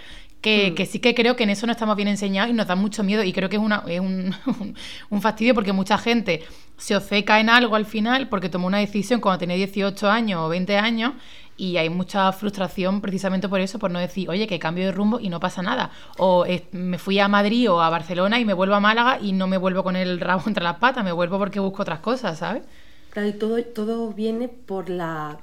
Hmm. 0.45 0.75
Que, 0.75 0.85
sí 0.85 0.99
que 0.99 1.15
creo 1.15 1.35
que 1.35 1.43
en 1.43 1.49
eso 1.49 1.65
no 1.65 1.71
estamos 1.71 1.95
bien 1.95 2.07
enseñados 2.07 2.51
y 2.51 2.53
nos 2.53 2.67
da 2.67 2.75
mucho 2.75 3.03
miedo 3.03 3.23
y 3.23 3.33
creo 3.33 3.49
que 3.49 3.55
es, 3.55 3.61
una, 3.61 3.83
un, 5.09 5.21
fastidio 5.21 5.55
porque 5.55 5.73
mucha 5.73 5.97
gente 5.97 6.43
se 6.77 6.95
obceca 6.95 7.39
en 7.39 7.49
algo 7.49 7.75
al 7.75 7.85
final 7.85 8.29
porque 8.29 8.49
tomó 8.49 8.67
una 8.67 8.77
decisión 8.77 9.21
cuando 9.21 9.39
tenía 9.39 9.55
18 9.55 10.07
años 10.07 10.41
o 10.41 10.49
20 10.49 10.77
años 10.77 11.13
y 11.57 11.77
hay 11.77 11.89
mucha 11.89 12.31
frustración 12.31 13.01
precisamente 13.01 13.49
por 13.49 13.59
eso, 13.59 13.79
por 13.79 13.89
no 13.89 13.97
decir, 13.97 14.29
oye, 14.29 14.45
que 14.45 14.59
cambio 14.59 14.85
de 14.85 14.91
rumbo 14.91 15.19
y 15.19 15.29
no 15.29 15.39
pasa 15.39 15.61
nada. 15.61 15.89
O 16.17 16.45
me 16.73 16.99
fui 16.99 17.17
a 17.19 17.27
Madrid 17.27 17.71
o 17.71 17.81
a 17.81 17.89
Barcelona 17.89 18.39
y 18.39 18.45
me 18.45 18.53
vuelvo 18.53 18.75
a 18.75 18.79
Málaga 18.79 19.19
y 19.21 19.31
no 19.31 19.47
me 19.47 19.57
vuelvo 19.57 19.83
con 19.83 19.95
el 19.95 20.19
rabo 20.19 20.43
entre 20.47 20.63
las 20.63 20.77
patas, 20.77 21.03
me 21.03 21.11
vuelvo 21.11 21.39
porque 21.39 21.59
busco 21.59 21.81
otras 21.81 21.99
cosas, 21.99 22.37
¿sabes? 22.37 22.63
Claro, 23.09 23.29
y 23.29 23.33
todo, 23.33 23.63
todo 23.63 24.11
viene 24.11 24.49
por 24.49 24.89
la 24.89 25.39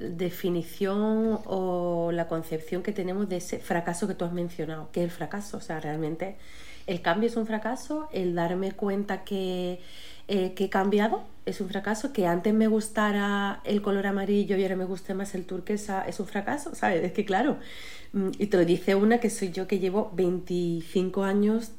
definición 0.00 1.40
o 1.44 2.10
la 2.12 2.28
concepción 2.28 2.82
que 2.82 2.92
tenemos 2.92 3.28
de 3.28 3.36
ese 3.36 3.58
fracaso 3.58 4.06
que 4.06 4.14
tú 4.14 4.24
has 4.24 4.32
mencionado, 4.32 4.90
que 4.92 5.00
es 5.00 5.04
el 5.04 5.10
fracaso, 5.10 5.56
o 5.56 5.60
sea, 5.60 5.80
realmente 5.80 6.36
el 6.86 7.02
cambio 7.02 7.28
es 7.28 7.36
un 7.36 7.46
fracaso, 7.46 8.08
el 8.12 8.34
darme 8.34 8.72
cuenta 8.72 9.24
que, 9.24 9.80
eh, 10.28 10.54
que 10.54 10.64
he 10.64 10.70
cambiado 10.70 11.24
es 11.44 11.60
un 11.60 11.68
fracaso, 11.68 12.12
que 12.12 12.26
antes 12.26 12.54
me 12.54 12.68
gustara 12.68 13.60
el 13.64 13.82
color 13.82 14.06
amarillo 14.06 14.56
y 14.56 14.62
ahora 14.62 14.76
me 14.76 14.84
guste 14.84 15.14
más 15.14 15.34
el 15.34 15.46
turquesa 15.46 16.02
es 16.06 16.20
un 16.20 16.26
fracaso, 16.26 16.74
¿sabes? 16.74 17.02
Es 17.04 17.12
que 17.12 17.24
claro, 17.24 17.58
mm, 18.12 18.30
y 18.38 18.46
te 18.46 18.56
lo 18.56 18.64
dice 18.64 18.94
una 18.94 19.18
que 19.18 19.30
soy 19.30 19.50
yo 19.50 19.66
que 19.66 19.78
llevo 19.78 20.12
25 20.14 21.24
años 21.24 21.72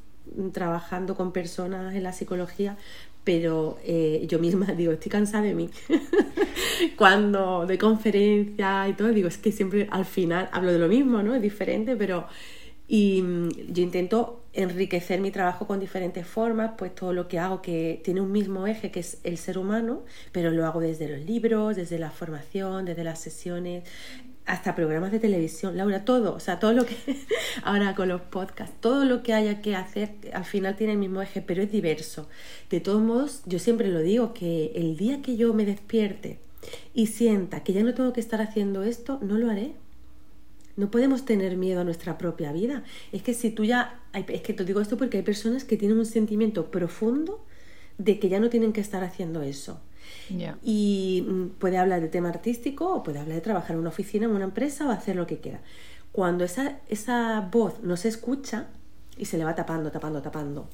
trabajando 0.52 1.16
con 1.16 1.32
personas 1.32 1.94
en 1.94 2.02
la 2.02 2.12
psicología, 2.12 2.76
pero 3.24 3.78
eh, 3.84 4.24
yo 4.28 4.38
misma 4.38 4.66
digo, 4.76 4.92
estoy 4.92 5.10
cansada 5.10 5.44
de 5.44 5.54
mí. 5.54 5.70
Cuando 6.96 7.66
de 7.66 7.78
conferencia 7.78 8.88
y 8.88 8.94
todo, 8.94 9.08
digo, 9.08 9.28
es 9.28 9.38
que 9.38 9.52
siempre 9.52 9.88
al 9.90 10.04
final 10.04 10.48
hablo 10.52 10.72
de 10.72 10.78
lo 10.78 10.88
mismo, 10.88 11.22
¿no? 11.22 11.34
Es 11.34 11.42
diferente, 11.42 11.96
pero 11.96 12.26
Y 12.88 13.22
mm, 13.22 13.48
yo 13.72 13.82
intento 13.82 14.44
enriquecer 14.54 15.20
mi 15.20 15.30
trabajo 15.30 15.66
con 15.66 15.78
diferentes 15.80 16.26
formas, 16.26 16.72
pues 16.78 16.94
todo 16.94 17.12
lo 17.12 17.28
que 17.28 17.38
hago 17.38 17.62
que 17.62 18.00
tiene 18.04 18.20
un 18.20 18.32
mismo 18.32 18.66
eje 18.66 18.90
que 18.90 19.00
es 19.00 19.20
el 19.24 19.38
ser 19.38 19.58
humano, 19.58 20.04
pero 20.32 20.50
lo 20.50 20.66
hago 20.66 20.80
desde 20.80 21.08
los 21.08 21.20
libros, 21.26 21.76
desde 21.76 21.98
la 21.98 22.10
formación, 22.10 22.86
desde 22.86 23.04
las 23.04 23.20
sesiones, 23.20 23.84
hasta 24.48 24.74
programas 24.74 25.12
de 25.12 25.18
televisión, 25.18 25.76
Laura, 25.76 26.04
todo, 26.06 26.34
o 26.34 26.40
sea, 26.40 26.58
todo 26.58 26.72
lo 26.72 26.86
que, 26.86 26.96
ahora 27.62 27.94
con 27.94 28.08
los 28.08 28.22
podcasts, 28.22 28.74
todo 28.80 29.04
lo 29.04 29.22
que 29.22 29.34
haya 29.34 29.60
que 29.60 29.76
hacer 29.76 30.10
al 30.32 30.46
final 30.46 30.74
tiene 30.74 30.94
el 30.94 30.98
mismo 30.98 31.20
eje, 31.20 31.42
pero 31.42 31.62
es 31.62 31.70
diverso. 31.70 32.28
De 32.70 32.80
todos 32.80 33.02
modos, 33.02 33.42
yo 33.44 33.58
siempre 33.58 33.88
lo 33.88 34.00
digo, 34.00 34.32
que 34.32 34.72
el 34.74 34.96
día 34.96 35.20
que 35.20 35.36
yo 35.36 35.52
me 35.52 35.66
despierte 35.66 36.38
y 36.94 37.08
sienta 37.08 37.62
que 37.62 37.74
ya 37.74 37.82
no 37.82 37.92
tengo 37.92 38.14
que 38.14 38.20
estar 38.20 38.40
haciendo 38.40 38.82
esto, 38.82 39.18
no 39.20 39.36
lo 39.36 39.50
haré. 39.50 39.74
No 40.76 40.90
podemos 40.90 41.24
tener 41.24 41.56
miedo 41.56 41.80
a 41.80 41.84
nuestra 41.84 42.16
propia 42.16 42.52
vida. 42.52 42.84
Es 43.12 43.22
que 43.22 43.34
si 43.34 43.50
tú 43.50 43.64
ya, 43.64 44.00
es 44.14 44.40
que 44.40 44.54
te 44.54 44.64
digo 44.64 44.80
esto 44.80 44.96
porque 44.96 45.18
hay 45.18 45.24
personas 45.24 45.64
que 45.64 45.76
tienen 45.76 45.98
un 45.98 46.06
sentimiento 46.06 46.70
profundo 46.70 47.44
de 47.98 48.18
que 48.18 48.28
ya 48.28 48.40
no 48.40 48.48
tienen 48.48 48.72
que 48.72 48.80
estar 48.80 49.04
haciendo 49.04 49.42
eso. 49.42 49.80
Y 50.62 51.24
mm, 51.26 51.48
puede 51.58 51.78
hablar 51.78 52.00
de 52.00 52.08
tema 52.08 52.28
artístico 52.28 52.92
o 52.94 53.02
puede 53.02 53.18
hablar 53.18 53.36
de 53.36 53.40
trabajar 53.42 53.72
en 53.72 53.80
una 53.80 53.90
oficina, 53.90 54.26
en 54.26 54.32
una 54.32 54.44
empresa 54.44 54.86
o 54.86 54.90
hacer 54.90 55.16
lo 55.16 55.26
que 55.26 55.38
quiera. 55.38 55.60
Cuando 56.12 56.44
esa, 56.44 56.78
esa 56.88 57.48
voz 57.52 57.82
no 57.82 57.96
se 57.96 58.08
escucha 58.08 58.68
y 59.16 59.26
se 59.26 59.38
le 59.38 59.44
va 59.44 59.54
tapando, 59.54 59.90
tapando, 59.90 60.22
tapando 60.22 60.68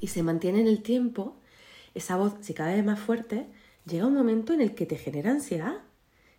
y 0.00 0.08
se 0.08 0.22
mantiene 0.22 0.60
en 0.60 0.66
el 0.66 0.82
tiempo, 0.82 1.36
esa 1.94 2.16
voz, 2.16 2.34
si 2.40 2.54
cada 2.54 2.74
vez 2.74 2.84
más 2.84 2.98
fuerte, 2.98 3.46
llega 3.86 4.06
un 4.06 4.14
momento 4.14 4.52
en 4.52 4.60
el 4.60 4.74
que 4.74 4.86
te 4.86 4.96
genera 4.96 5.30
ansiedad, 5.30 5.78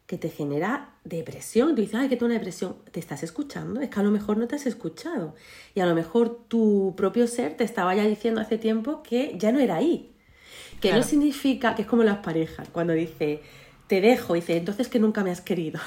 que 0.08 0.18
te 0.18 0.30
genera 0.30 0.96
depresión. 1.03 1.75
Tú 1.75 1.82
dices, 1.82 1.96
ay, 1.96 2.10
que 2.10 2.15
tengo 2.15 2.25
una 2.25 2.36
depresión. 2.36 2.75
¿Te 2.91 3.00
estás 3.00 3.24
escuchando? 3.24 3.80
Es 3.80 3.89
que 3.89 4.00
a 4.00 4.03
lo 4.03 4.12
mejor 4.12 4.38
no 4.38 4.48
te 4.48 4.56
has 4.56 4.65
escuchado. 4.65 5.36
Y 5.74 5.80
a 5.80 5.86
lo 5.86 5.96
mejor 5.96 6.44
tu 6.48 6.94
propio 6.98 7.27
ser 7.27 7.56
te 7.56 7.63
estaba 7.63 7.96
ya 7.96 8.06
diciendo 8.06 8.41
hace 8.41 8.58
tiempo 8.58 9.03
que 9.03 9.36
ya 9.38 9.51
no 9.51 9.60
era 9.60 9.77
ahí, 9.77 10.13
que 10.82 10.94
no 10.94 11.04
significa, 11.04 11.76
que 11.76 11.84
es 11.84 11.88
como 11.88 12.04
las 12.04 12.18
parejas, 12.18 12.68
cuando 12.72 12.94
dice, 12.94 13.42
te 13.88 14.02
dejo, 14.02 14.34
dice, 14.34 14.58
entonces 14.58 14.88
que 14.88 15.00
nunca 15.00 15.24
me 15.24 15.32
has 15.32 15.42
querido. 15.42 15.80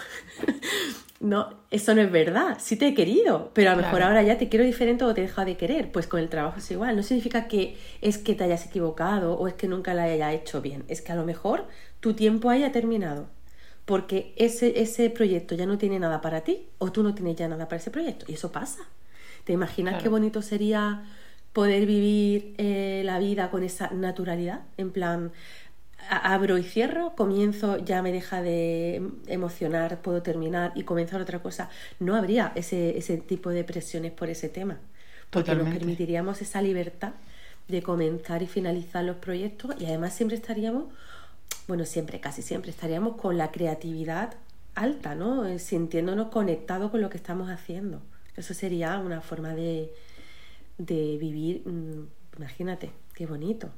no, 1.20 1.54
eso 1.70 1.94
no 1.94 2.02
es 2.02 2.12
verdad, 2.12 2.58
sí 2.60 2.76
te 2.76 2.88
he 2.88 2.94
querido, 2.94 3.50
pero 3.54 3.70
a 3.70 3.76
lo 3.76 3.82
mejor 3.82 4.02
ahora 4.02 4.22
ya 4.22 4.38
te 4.38 4.48
quiero 4.48 4.64
diferente 4.64 5.04
o 5.04 5.14
te 5.14 5.22
he 5.22 5.24
dejado 5.24 5.46
de 5.46 5.56
querer. 5.56 5.90
Pues 5.90 6.06
con 6.06 6.20
el 6.20 6.28
trabajo 6.28 6.58
es 6.58 6.70
igual, 6.70 6.96
no 6.96 7.02
significa 7.02 7.48
que 7.48 7.76
es 8.02 8.18
que 8.18 8.34
te 8.34 8.44
hayas 8.44 8.66
equivocado 8.66 9.34
o 9.34 9.48
es 9.48 9.54
que 9.54 9.68
nunca 9.68 9.94
la 9.94 10.04
haya 10.04 10.32
hecho 10.32 10.60
bien, 10.60 10.84
es 10.88 11.02
que 11.02 11.12
a 11.12 11.16
lo 11.16 11.24
mejor 11.24 11.66
tu 12.00 12.14
tiempo 12.14 12.50
haya 12.50 12.72
terminado. 12.72 13.28
Porque 13.86 14.32
ese, 14.36 14.80
ese 14.80 15.10
proyecto 15.10 15.54
ya 15.54 15.66
no 15.66 15.76
tiene 15.76 15.98
nada 15.98 16.22
para 16.22 16.40
ti 16.40 16.68
o 16.78 16.90
tú 16.90 17.02
no 17.02 17.14
tienes 17.14 17.36
ya 17.36 17.48
nada 17.48 17.68
para 17.68 17.80
ese 17.80 17.90
proyecto. 17.90 18.24
Y 18.28 18.34
eso 18.34 18.50
pasa. 18.50 18.80
¿Te 19.44 19.52
imaginas 19.52 20.02
qué 20.02 20.08
bonito 20.08 20.40
sería 20.40 21.04
poder 21.54 21.86
vivir 21.86 22.52
eh, 22.58 23.02
la 23.04 23.18
vida 23.20 23.50
con 23.50 23.62
esa 23.62 23.88
naturalidad, 23.90 24.62
en 24.76 24.90
plan, 24.90 25.32
abro 26.10 26.58
y 26.58 26.64
cierro, 26.64 27.14
comienzo, 27.14 27.78
ya 27.78 28.02
me 28.02 28.10
deja 28.10 28.42
de 28.42 29.00
emocionar, 29.28 30.02
puedo 30.02 30.20
terminar 30.20 30.72
y 30.74 30.82
comenzar 30.82 31.20
otra 31.20 31.38
cosa. 31.38 31.70
No 32.00 32.16
habría 32.16 32.52
ese, 32.56 32.98
ese 32.98 33.18
tipo 33.18 33.50
de 33.50 33.62
presiones 33.62 34.10
por 34.10 34.28
ese 34.28 34.48
tema, 34.48 34.80
porque 35.30 35.54
nos 35.54 35.72
permitiríamos 35.72 36.42
esa 36.42 36.60
libertad 36.60 37.12
de 37.68 37.82
comenzar 37.82 38.42
y 38.42 38.48
finalizar 38.48 39.04
los 39.04 39.16
proyectos 39.16 39.76
y 39.78 39.86
además 39.86 40.12
siempre 40.12 40.36
estaríamos, 40.36 40.86
bueno, 41.68 41.86
siempre, 41.86 42.18
casi 42.18 42.42
siempre 42.42 42.72
estaríamos 42.72 43.14
con 43.16 43.38
la 43.38 43.52
creatividad 43.52 44.34
alta, 44.74 45.14
¿no? 45.14 45.46
Eh, 45.46 45.60
sintiéndonos 45.60 46.30
conectados 46.30 46.90
con 46.90 47.00
lo 47.00 47.10
que 47.10 47.16
estamos 47.16 47.48
haciendo. 47.48 48.02
Eso 48.36 48.54
sería 48.54 48.98
una 48.98 49.20
forma 49.20 49.54
de, 49.54 49.92
de 50.78 51.16
vivir, 51.18 51.62
mm, 51.66 52.36
imagínate, 52.38 52.90
qué 53.14 53.26
bonito. 53.26 53.70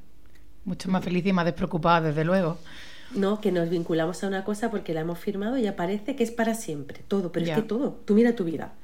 Mucho 0.64 0.90
más 0.90 1.04
feliz 1.04 1.24
y 1.26 1.32
más 1.32 1.44
despreocupada, 1.44 2.08
desde 2.08 2.24
luego. 2.24 2.58
No, 3.14 3.40
que 3.40 3.52
nos 3.52 3.70
vinculamos 3.70 4.22
a 4.24 4.26
una 4.26 4.44
cosa 4.44 4.70
porque 4.70 4.92
la 4.92 5.02
hemos 5.02 5.18
firmado 5.18 5.56
y 5.58 5.66
aparece 5.66 6.16
que 6.16 6.24
es 6.24 6.32
para 6.32 6.54
siempre, 6.54 7.04
todo, 7.06 7.30
pero 7.30 7.46
es 7.46 7.52
que 7.52 7.62
todo, 7.62 8.00
tú 8.04 8.14
mira 8.14 8.34
tu 8.34 8.44
vida. 8.44 8.74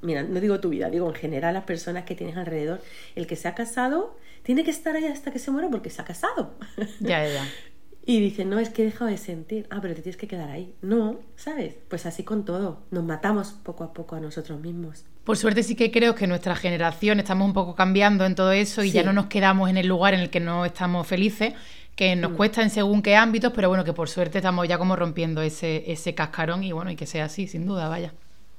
mira, 0.00 0.22
no 0.22 0.40
digo 0.40 0.60
tu 0.60 0.70
vida, 0.70 0.88
digo 0.88 1.06
en 1.08 1.14
general 1.14 1.54
las 1.54 1.64
personas 1.64 2.04
que 2.04 2.14
tienes 2.14 2.36
alrededor. 2.36 2.80
El 3.14 3.26
que 3.26 3.36
se 3.36 3.48
ha 3.48 3.54
casado 3.54 4.16
tiene 4.42 4.64
que 4.64 4.70
estar 4.70 4.96
ahí 4.96 5.04
hasta 5.04 5.30
que 5.30 5.38
se 5.38 5.50
muera 5.50 5.68
porque 5.68 5.90
se 5.90 6.00
ha 6.00 6.04
casado. 6.04 6.54
Ya, 7.00 7.26
ya. 7.26 7.46
Y 8.08 8.20
dicen, 8.20 8.48
no, 8.48 8.58
es 8.58 8.70
que 8.70 8.80
he 8.80 8.84
dejado 8.86 9.10
de 9.10 9.18
sentir. 9.18 9.66
Ah, 9.68 9.80
pero 9.82 9.94
te 9.94 10.00
tienes 10.00 10.16
que 10.16 10.26
quedar 10.26 10.48
ahí. 10.48 10.72
No, 10.80 11.20
¿sabes? 11.36 11.74
Pues 11.88 12.06
así 12.06 12.22
con 12.22 12.46
todo. 12.46 12.78
Nos 12.90 13.04
matamos 13.04 13.50
poco 13.62 13.84
a 13.84 13.92
poco 13.92 14.16
a 14.16 14.20
nosotros 14.20 14.58
mismos. 14.62 15.04
Por 15.24 15.36
suerte 15.36 15.62
sí 15.62 15.74
que 15.74 15.90
creo 15.90 16.14
que 16.14 16.26
nuestra 16.26 16.56
generación 16.56 17.20
estamos 17.20 17.46
un 17.46 17.52
poco 17.52 17.74
cambiando 17.74 18.24
en 18.24 18.34
todo 18.34 18.50
eso 18.52 18.82
y 18.82 18.92
ya 18.92 19.02
no 19.02 19.12
nos 19.12 19.26
quedamos 19.26 19.68
en 19.68 19.76
el 19.76 19.86
lugar 19.86 20.14
en 20.14 20.20
el 20.20 20.30
que 20.30 20.40
no 20.40 20.64
estamos 20.64 21.06
felices, 21.06 21.52
que 21.96 22.16
nos 22.16 22.32
mm. 22.32 22.36
cuesta 22.36 22.62
en 22.62 22.70
según 22.70 23.02
qué 23.02 23.14
ámbitos, 23.14 23.52
pero 23.54 23.68
bueno, 23.68 23.84
que 23.84 23.92
por 23.92 24.08
suerte 24.08 24.38
estamos 24.38 24.66
ya 24.66 24.78
como 24.78 24.96
rompiendo 24.96 25.42
ese, 25.42 25.92
ese 25.92 26.14
cascarón 26.14 26.64
y 26.64 26.72
bueno, 26.72 26.90
y 26.90 26.96
que 26.96 27.04
sea 27.04 27.26
así, 27.26 27.46
sin 27.46 27.66
duda, 27.66 27.88
vaya. 27.88 28.14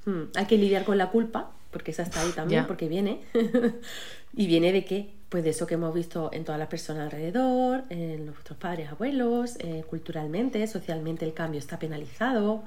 Mm, 0.06 0.26
hay 0.36 0.46
que 0.46 0.60
lidiar 0.60 0.84
con 0.84 1.00
la 1.00 1.10
culpa, 1.10 1.50
porque 1.72 1.92
esa 1.92 2.04
está 2.04 2.22
ahí 2.22 2.32
también, 2.32 2.66
porque 2.66 2.88
viene. 2.88 3.22
¿Y 4.34 4.48
viene 4.48 4.72
de 4.72 4.86
qué? 4.86 5.14
Pues 5.30 5.44
de 5.44 5.52
eso 5.52 5.68
que 5.68 5.76
hemos 5.76 5.94
visto 5.94 6.30
en 6.34 6.44
todas 6.44 6.60
las 6.60 6.68
personas 6.68 7.06
alrededor, 7.06 7.84
en 7.90 8.26
nuestros 8.26 8.58
padres, 8.58 8.90
abuelos, 8.90 9.58
eh, 9.60 9.84
culturalmente, 9.88 10.66
socialmente 10.68 11.26
el 11.26 11.34
cambio 11.34 11.60
está 11.60 11.78
penalizado. 11.78 12.64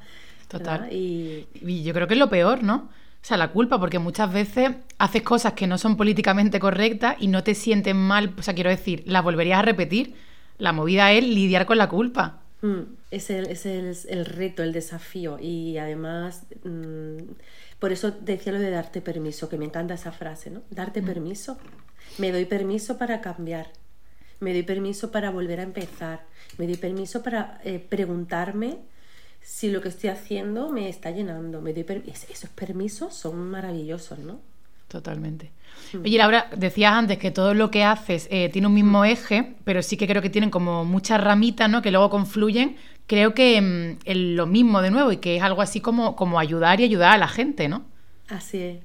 Total. 0.49 0.93
Y... 0.93 1.47
y 1.55 1.83
yo 1.83 1.95
creo 1.95 2.07
que 2.07 2.15
es 2.15 2.21
lo 2.21 2.29
peor, 2.29 2.63
¿no? 2.63 2.91
O 3.23 3.25
sea, 3.25 3.37
la 3.37 3.53
culpa, 3.53 3.79
porque 3.79 4.01
muchas 4.01 4.33
veces 4.33 4.73
haces 4.99 5.23
cosas 5.23 5.53
que 5.53 5.69
no 5.69 5.79
son 5.79 5.97
políticamente 5.97 6.59
correctas 6.59 7.17
y 7.21 7.29
no 7.29 7.45
te 7.45 7.55
sientes 7.55 7.95
mal. 7.95 8.35
O 8.37 8.43
sea, 8.43 8.53
quiero 8.53 8.69
decir, 8.69 9.05
las 9.07 9.23
volverías 9.23 9.61
a 9.61 9.63
repetir. 9.63 10.15
La 10.59 10.73
movida 10.73 11.13
es 11.13 11.25
lidiar 11.25 11.65
con 11.65 11.79
la 11.79 11.89
culpa. 11.89 12.41
Mm, 12.63 12.81
ese, 13.13 13.41
es 13.53 13.65
el, 14.07 14.27
reto, 14.27 14.65
el 14.65 14.73
desafío. 14.73 15.39
Y 15.41 15.79
además, 15.79 16.47
mm, 16.65 17.19
por 17.83 17.91
eso 17.91 18.13
decía 18.13 18.53
lo 18.53 18.61
de 18.61 18.71
darte 18.71 19.01
permiso, 19.01 19.49
que 19.49 19.59
me 19.59 19.65
encanta 19.65 19.95
esa 19.95 20.13
frase, 20.13 20.51
¿no? 20.51 20.63
Darte 20.71 21.03
mm. 21.03 21.05
permiso. 21.05 21.59
Me 22.17 22.31
doy 22.31 22.45
permiso 22.45 22.97
para 22.97 23.21
cambiar. 23.21 23.73
Me 24.39 24.53
doy 24.53 24.63
permiso 24.63 25.11
para 25.11 25.31
volver 25.31 25.59
a 25.59 25.65
empezar. 25.65 26.25
Me 26.59 26.69
doy 26.69 26.77
permiso 26.77 27.25
para 27.25 27.61
eh, 27.65 27.81
preguntarme 27.81 28.79
si 29.41 29.69
lo 29.69 29.81
que 29.81 29.89
estoy 29.89 30.11
haciendo 30.11 30.69
me 30.69 30.89
está 30.89 31.11
llenando, 31.11 31.61
me 31.61 31.73
doy 31.73 31.85
esos 32.07 32.51
permisos 32.51 33.15
son 33.15 33.51
maravillosos, 33.51 34.21
¿no? 34.21 34.39
Totalmente. 34.93 35.53
Hmm. 35.95 36.03
Oye, 36.03 36.19
Laura, 36.19 36.51
decías 36.55 36.93
antes 36.93 37.17
que 37.17 37.31
todo 37.31 37.55
lo 37.55 37.71
que 37.71 37.83
haces 37.83 38.29
eh, 38.31 38.51
tiene 38.51 38.67
un 38.67 38.75
mismo 38.75 39.07
eje, 39.07 39.55
pero 39.65 39.81
sí 39.83 39.97
que 39.97 40.07
creo 40.07 40.21
que 40.21 40.29
tienen 40.29 40.51
como 40.51 40.85
muchas 40.85 41.19
ramitas, 41.19 41.71
¿no? 41.71 41.81
Que 41.81 41.91
luego 41.91 42.11
confluyen. 42.11 42.77
Creo 43.07 43.33
que 43.33 43.59
mm, 43.59 44.11
lo 44.37 44.45
mismo 44.45 44.83
de 44.83 44.91
nuevo 44.91 45.11
y 45.11 45.17
que 45.17 45.37
es 45.37 45.43
algo 45.43 45.63
así 45.63 45.81
como, 45.81 46.15
como 46.15 46.39
ayudar 46.39 46.79
y 46.81 46.85
ayudar 46.85 47.13
a 47.13 47.17
la 47.17 47.27
gente, 47.27 47.69
¿no? 47.69 47.87
Así 48.29 48.59
es. 48.59 48.79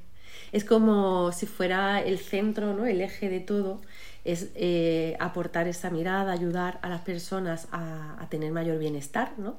Es 0.53 0.63
como 0.63 1.33
si 1.33 1.45
fuera 1.45 2.01
el 2.01 2.19
centro, 2.19 2.73
¿no? 2.73 2.85
El 2.85 3.01
eje 3.01 3.27
de 3.27 3.41
todo 3.41 3.81
es 4.27 4.50
eh, 4.55 5.15
aportar 5.19 5.67
esa 5.67 5.89
mirada, 5.89 6.31
ayudar 6.31 6.79
a 6.81 6.89
las 6.89 7.01
personas 7.01 7.67
a, 7.72 8.22
a 8.22 8.29
tener 8.29 8.51
mayor 8.51 8.77
bienestar, 8.77 9.34
¿no? 9.38 9.57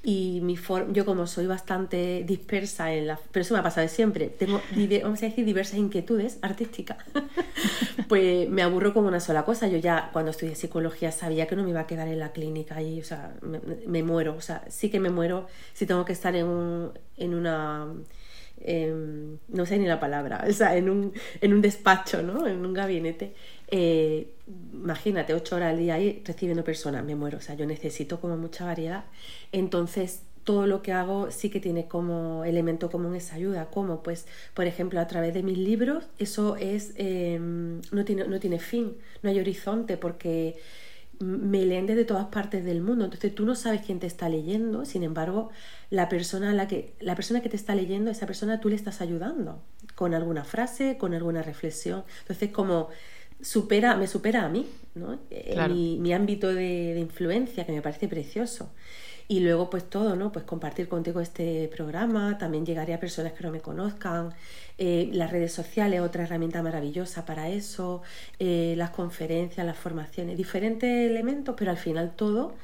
y 0.00 0.40
mi 0.42 0.56
yo 0.92 1.04
como 1.04 1.26
soy 1.26 1.46
bastante 1.46 2.22
dispersa 2.24 2.94
en 2.94 3.08
la 3.08 3.18
pero 3.32 3.42
eso 3.42 3.54
me 3.54 3.60
ha 3.60 3.64
pasado 3.64 3.88
siempre 3.88 4.28
tengo 4.28 4.62
vamos 5.02 5.22
a 5.24 5.26
decir 5.26 5.44
diversas 5.44 5.76
inquietudes 5.78 6.38
artísticas 6.40 6.98
pues 8.08 8.48
me 8.48 8.62
aburro 8.62 8.94
con 8.94 9.04
una 9.04 9.20
sola 9.20 9.44
cosa. 9.44 9.68
Yo 9.68 9.78
ya 9.78 10.10
cuando 10.12 10.30
estudié 10.30 10.54
psicología 10.54 11.12
sabía 11.12 11.46
que 11.46 11.56
no 11.56 11.62
me 11.62 11.70
iba 11.70 11.80
a 11.80 11.86
quedar 11.86 12.08
en 12.08 12.18
la 12.18 12.32
clínica 12.32 12.80
y 12.80 13.00
o 13.00 13.04
sea 13.04 13.34
me, 13.42 14.02
muero. 14.02 14.34
O 14.36 14.40
sea 14.40 14.64
sí 14.68 14.90
que 14.90 15.00
me 15.00 15.10
muero 15.10 15.46
si 15.74 15.86
tengo 15.86 16.04
que 16.04 16.12
estar 16.12 16.34
en, 16.34 16.46
un, 16.46 16.92
en 17.16 17.34
una 17.34 17.86
em, 18.60 19.38
no 19.48 19.66
sé 19.66 19.78
ni 19.78 19.86
la 19.86 20.00
palabra 20.00 20.44
o 20.48 20.52
sea 20.52 20.76
en 20.76 20.90
un, 20.90 21.12
en 21.40 21.52
un 21.52 21.60
despacho 21.60 22.22
no 22.22 22.46
en 22.46 22.64
un 22.64 22.74
gabinete 22.74 23.34
eh, 23.70 24.34
imagínate, 24.72 25.34
ocho 25.34 25.56
horas 25.56 25.70
al 25.70 25.78
día 25.78 25.94
ahí 25.94 26.22
recibiendo 26.24 26.64
personas, 26.64 27.04
me 27.04 27.14
muero. 27.14 27.38
O 27.38 27.40
sea, 27.40 27.54
yo 27.54 27.66
necesito 27.66 28.20
como 28.20 28.36
mucha 28.36 28.64
variedad. 28.64 29.04
Entonces, 29.52 30.22
todo 30.44 30.66
lo 30.66 30.80
que 30.80 30.92
hago 30.92 31.30
sí 31.30 31.50
que 31.50 31.60
tiene 31.60 31.88
como 31.88 32.44
elemento 32.44 32.90
común 32.90 33.14
esa 33.14 33.36
ayuda. 33.36 33.66
como 33.66 34.02
Pues, 34.02 34.26
por 34.54 34.66
ejemplo, 34.66 35.00
a 35.00 35.06
través 35.06 35.34
de 35.34 35.42
mis 35.42 35.58
libros, 35.58 36.04
eso 36.18 36.56
es 36.56 36.94
em, 36.96 37.82
no, 37.92 38.04
tiene, 38.06 38.26
no 38.26 38.40
tiene 38.40 38.58
fin, 38.58 38.96
no 39.22 39.28
hay 39.28 39.38
horizonte, 39.38 39.98
porque 39.98 40.56
me 41.20 41.66
leen 41.66 41.86
desde 41.86 42.04
todas 42.06 42.26
partes 42.26 42.64
del 42.64 42.80
mundo. 42.80 43.04
Entonces 43.04 43.34
tú 43.34 43.44
no 43.44 43.54
sabes 43.54 43.82
quién 43.82 43.98
te 44.00 44.06
está 44.06 44.30
leyendo, 44.30 44.86
sin 44.86 45.02
embargo, 45.02 45.50
la 45.90 46.08
persona, 46.08 46.54
la 46.54 46.68
que, 46.68 46.94
la 47.00 47.14
persona 47.14 47.42
que 47.42 47.48
te 47.50 47.56
está 47.56 47.74
leyendo, 47.74 48.10
esa 48.10 48.26
persona 48.26 48.60
tú 48.60 48.70
le 48.70 48.76
estás 48.76 49.02
ayudando 49.02 49.60
con 49.96 50.14
alguna 50.14 50.44
frase, 50.44 50.96
con 50.96 51.12
alguna 51.12 51.42
reflexión. 51.42 52.04
Entonces, 52.22 52.50
como 52.50 52.88
supera, 53.40 53.96
me 53.96 54.06
supera 54.06 54.44
a 54.44 54.48
mí, 54.48 54.66
¿no? 54.94 55.18
mi, 55.68 56.12
ámbito 56.12 56.52
de, 56.52 56.98
influencia, 56.98 57.64
que 57.64 57.72
me 57.72 57.82
parece 57.82 58.08
precioso. 58.08 58.70
Y 59.30 59.40
luego, 59.40 59.68
pues 59.68 59.84
todo, 59.84 60.16
¿no? 60.16 60.32
Pues 60.32 60.46
compartir 60.46 60.88
contigo 60.88 61.20
este 61.20 61.68
programa, 61.68 62.38
también 62.38 62.64
llegaré 62.64 62.94
a 62.94 63.00
personas 63.00 63.34
que 63.34 63.44
no 63.44 63.50
me 63.50 63.60
conozcan. 63.60 64.32
Eh, 64.78 65.10
las 65.12 65.30
redes 65.30 65.52
sociales, 65.52 66.00
otra 66.00 66.22
herramienta 66.22 66.62
maravillosa 66.62 67.26
para 67.26 67.50
eso, 67.50 68.00
eh, 68.38 68.74
las 68.76 68.90
conferencias, 68.90 69.66
las 69.66 69.76
formaciones, 69.76 70.38
diferentes 70.38 71.10
elementos, 71.10 71.54
pero 71.58 71.72
al 71.72 71.76
final 71.76 72.14
todo 72.16 72.54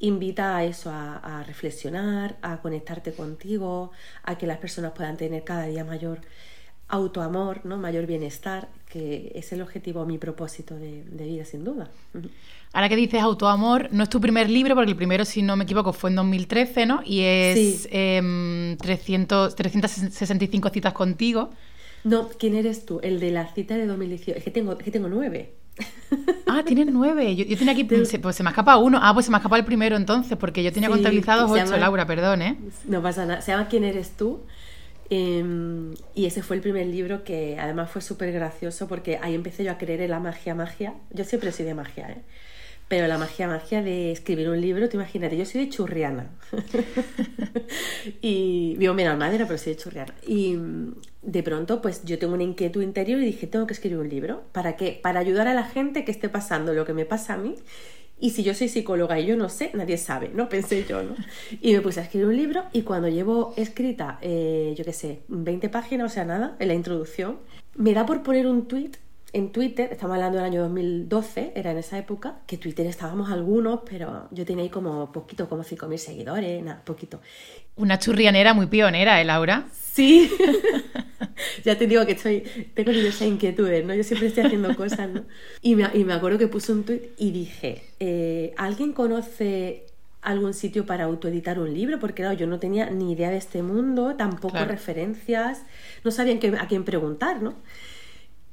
invita 0.00 0.56
a 0.56 0.64
eso, 0.64 0.90
a, 0.92 1.44
reflexionar, 1.46 2.36
a 2.42 2.60
conectarte 2.60 3.12
contigo, 3.12 3.92
a 4.24 4.36
que 4.38 4.46
las 4.46 4.58
personas 4.58 4.92
puedan 4.92 5.16
tener 5.16 5.44
cada 5.44 5.66
día 5.66 5.84
mayor 5.84 6.20
autoamor, 6.90 7.64
¿no? 7.64 7.76
mayor 7.76 8.06
bienestar, 8.06 8.68
que 8.88 9.32
es 9.34 9.52
el 9.52 9.62
objetivo, 9.62 10.04
mi 10.04 10.18
propósito 10.18 10.74
de, 10.74 11.04
vida, 11.10 11.44
sin 11.44 11.64
duda. 11.64 11.90
Ahora 12.72 12.88
que 12.88 12.96
dices 12.96 13.22
autoamor, 13.22 13.88
no 13.92 14.02
es 14.02 14.08
tu 14.08 14.20
primer 14.20 14.50
libro, 14.50 14.74
porque 14.74 14.90
el 14.90 14.96
primero, 14.96 15.24
si 15.24 15.42
no 15.42 15.56
me 15.56 15.64
equivoco, 15.64 15.92
fue 15.92 16.10
en 16.10 16.16
2013, 16.16 16.86
¿no? 16.86 17.00
Y 17.04 17.20
es 17.22 17.88
300, 17.88 19.54
365 19.54 20.68
em, 20.68 20.74
citas 20.74 20.92
contigo. 20.92 21.50
No, 22.04 22.28
¿quién 22.38 22.54
eres 22.54 22.86
tú? 22.86 23.00
El 23.02 23.20
de 23.20 23.30
la 23.30 23.46
cita 23.52 23.76
de 23.76 23.86
2018. 23.86 24.38
Es 24.38 24.44
que 24.44 24.50
tengo, 24.50 24.72
es 24.72 24.84
que 24.84 24.90
tengo 24.90 25.08
nueve. 25.08 25.54
Ah, 26.46 26.62
tienes 26.66 26.86
nueve. 26.86 27.36
Yo, 27.36 27.46
tenía 27.56 27.72
aquí. 27.72 27.84
Pues 27.84 28.08
se 28.08 28.42
me 28.42 28.48
ha 28.48 28.50
escapado 28.50 28.80
uno. 28.80 28.98
Ah, 29.00 29.14
pues 29.14 29.26
se 29.26 29.30
me 29.30 29.36
ha 29.36 29.38
escapado 29.38 29.60
el 29.60 29.64
primero 29.64 29.96
entonces, 29.96 30.36
porque 30.36 30.62
yo 30.64 30.72
tenía 30.72 30.88
contabilizados 30.88 31.50
ocho, 31.50 31.76
Laura, 31.76 32.06
perdón, 32.06 32.42
¿eh? 32.42 32.58
No 32.86 33.00
pasa 33.02 33.24
nada. 33.24 33.40
Se 33.40 33.52
llama 33.52 33.68
¿Quién 33.68 33.84
eres 33.84 34.16
tú? 34.16 34.40
Em, 35.10 35.94
y 36.14 36.26
ese 36.26 36.42
fue 36.42 36.54
el 36.56 36.62
primer 36.62 36.86
libro 36.86 37.24
que 37.24 37.58
además 37.58 37.90
fue 37.90 38.00
súper 38.00 38.32
gracioso 38.32 38.86
porque 38.86 39.18
ahí 39.20 39.34
empecé 39.34 39.64
yo 39.64 39.72
a 39.72 39.78
creer 39.78 40.00
en 40.02 40.10
la 40.10 40.20
magia, 40.20 40.54
magia. 40.54 40.94
Yo 41.10 41.24
siempre 41.24 41.50
soy 41.50 41.66
de 41.66 41.74
magia, 41.74 42.10
¿eh? 42.10 42.22
Pero 42.90 43.06
la 43.06 43.18
magia, 43.18 43.46
magia 43.46 43.82
de 43.82 44.10
escribir 44.10 44.48
un 44.48 44.60
libro, 44.60 44.88
te 44.88 44.96
imagínate, 44.96 45.36
yo 45.36 45.44
soy 45.44 45.64
de 45.64 45.70
churriana. 45.70 46.28
y 48.20 48.74
vivo 48.78 48.94
menos 48.94 49.16
madera, 49.16 49.46
pero 49.46 49.58
soy 49.58 49.74
de 49.74 49.78
churriana. 49.78 50.12
Y 50.26 50.54
mm, 50.56 50.94
de 51.22 51.42
pronto, 51.44 51.82
pues 51.82 52.04
yo 52.04 52.18
tengo 52.18 52.34
una 52.34 52.42
inquietud 52.42 52.82
interior 52.82 53.20
y 53.20 53.26
dije, 53.26 53.46
tengo 53.46 53.66
que 53.68 53.74
escribir 53.74 53.98
un 53.98 54.08
libro. 54.08 54.42
¿Para 54.50 54.74
qué? 54.74 54.98
Para 55.00 55.20
ayudar 55.20 55.46
a 55.46 55.54
la 55.54 55.64
gente 55.64 56.04
que 56.04 56.10
esté 56.10 56.28
pasando 56.28 56.72
lo 56.72 56.84
que 56.84 56.92
me 56.92 57.04
pasa 57.04 57.34
a 57.34 57.36
mí. 57.36 57.54
Y 58.20 58.30
si 58.30 58.42
yo 58.42 58.54
soy 58.54 58.68
psicóloga 58.68 59.18
y 59.18 59.26
yo 59.26 59.36
no 59.36 59.48
sé, 59.48 59.70
nadie 59.74 59.96
sabe, 59.96 60.30
¿no? 60.34 60.48
Pensé 60.48 60.84
yo, 60.86 61.02
¿no? 61.02 61.14
Y 61.60 61.72
me 61.72 61.80
puse 61.80 62.00
a 62.00 62.02
escribir 62.04 62.28
un 62.28 62.36
libro 62.36 62.64
y 62.72 62.82
cuando 62.82 63.08
llevo 63.08 63.54
escrita, 63.56 64.18
eh, 64.20 64.74
yo 64.76 64.84
qué 64.84 64.92
sé, 64.92 65.20
20 65.28 65.68
páginas, 65.70 66.12
o 66.12 66.14
sea, 66.14 66.24
nada, 66.24 66.56
en 66.58 66.68
la 66.68 66.74
introducción, 66.74 67.38
me 67.76 67.94
da 67.94 68.04
por 68.04 68.22
poner 68.22 68.46
un 68.46 68.68
tweet 68.68 68.92
en 69.32 69.52
Twitter, 69.52 69.88
estamos 69.92 70.14
hablando 70.14 70.38
del 70.38 70.46
año 70.46 70.62
2012, 70.62 71.52
era 71.54 71.70
en 71.70 71.78
esa 71.78 71.98
época, 71.98 72.40
que 72.46 72.56
Twitter 72.56 72.86
estábamos 72.86 73.30
algunos, 73.30 73.80
pero 73.88 74.28
yo 74.32 74.44
tenía 74.44 74.64
ahí 74.64 74.70
como 74.70 75.12
poquito, 75.12 75.48
como 75.48 75.62
5.000 75.62 75.96
seguidores, 75.96 76.62
nada, 76.62 76.82
poquito. 76.84 77.20
Una 77.76 77.98
churrianera 77.98 78.54
muy 78.54 78.66
pionera, 78.66 79.20
¿eh, 79.20 79.24
Laura? 79.24 79.66
Sí, 79.72 80.30
ya 81.64 81.76
te 81.76 81.86
digo 81.86 82.04
que 82.06 82.12
estoy, 82.12 82.40
tengo 82.74 82.92
diversas 82.92 83.28
inquietudes, 83.28 83.84
¿no? 83.84 83.94
Yo 83.94 84.02
siempre 84.04 84.28
estoy 84.28 84.44
haciendo 84.44 84.74
cosas, 84.76 85.10
¿no? 85.10 85.24
Y 85.62 85.76
me, 85.76 85.88
y 85.94 86.04
me 86.04 86.12
acuerdo 86.12 86.38
que 86.38 86.48
puse 86.48 86.72
un 86.72 86.84
tweet 86.84 87.10
y 87.18 87.30
dije, 87.30 87.82
eh, 88.00 88.52
¿alguien 88.56 88.92
conoce 88.92 89.86
algún 90.22 90.54
sitio 90.54 90.86
para 90.86 91.04
autoeditar 91.04 91.58
un 91.58 91.72
libro? 91.72 91.98
Porque 91.98 92.22
claro, 92.22 92.36
yo 92.36 92.46
no 92.46 92.58
tenía 92.58 92.90
ni 92.90 93.12
idea 93.12 93.30
de 93.30 93.38
este 93.38 93.62
mundo, 93.62 94.16
tampoco 94.16 94.64
referencias, 94.64 95.62
no 96.04 96.10
sabía 96.10 96.38
a 96.58 96.68
quién 96.68 96.84
preguntar, 96.84 97.42
¿no? 97.42 97.54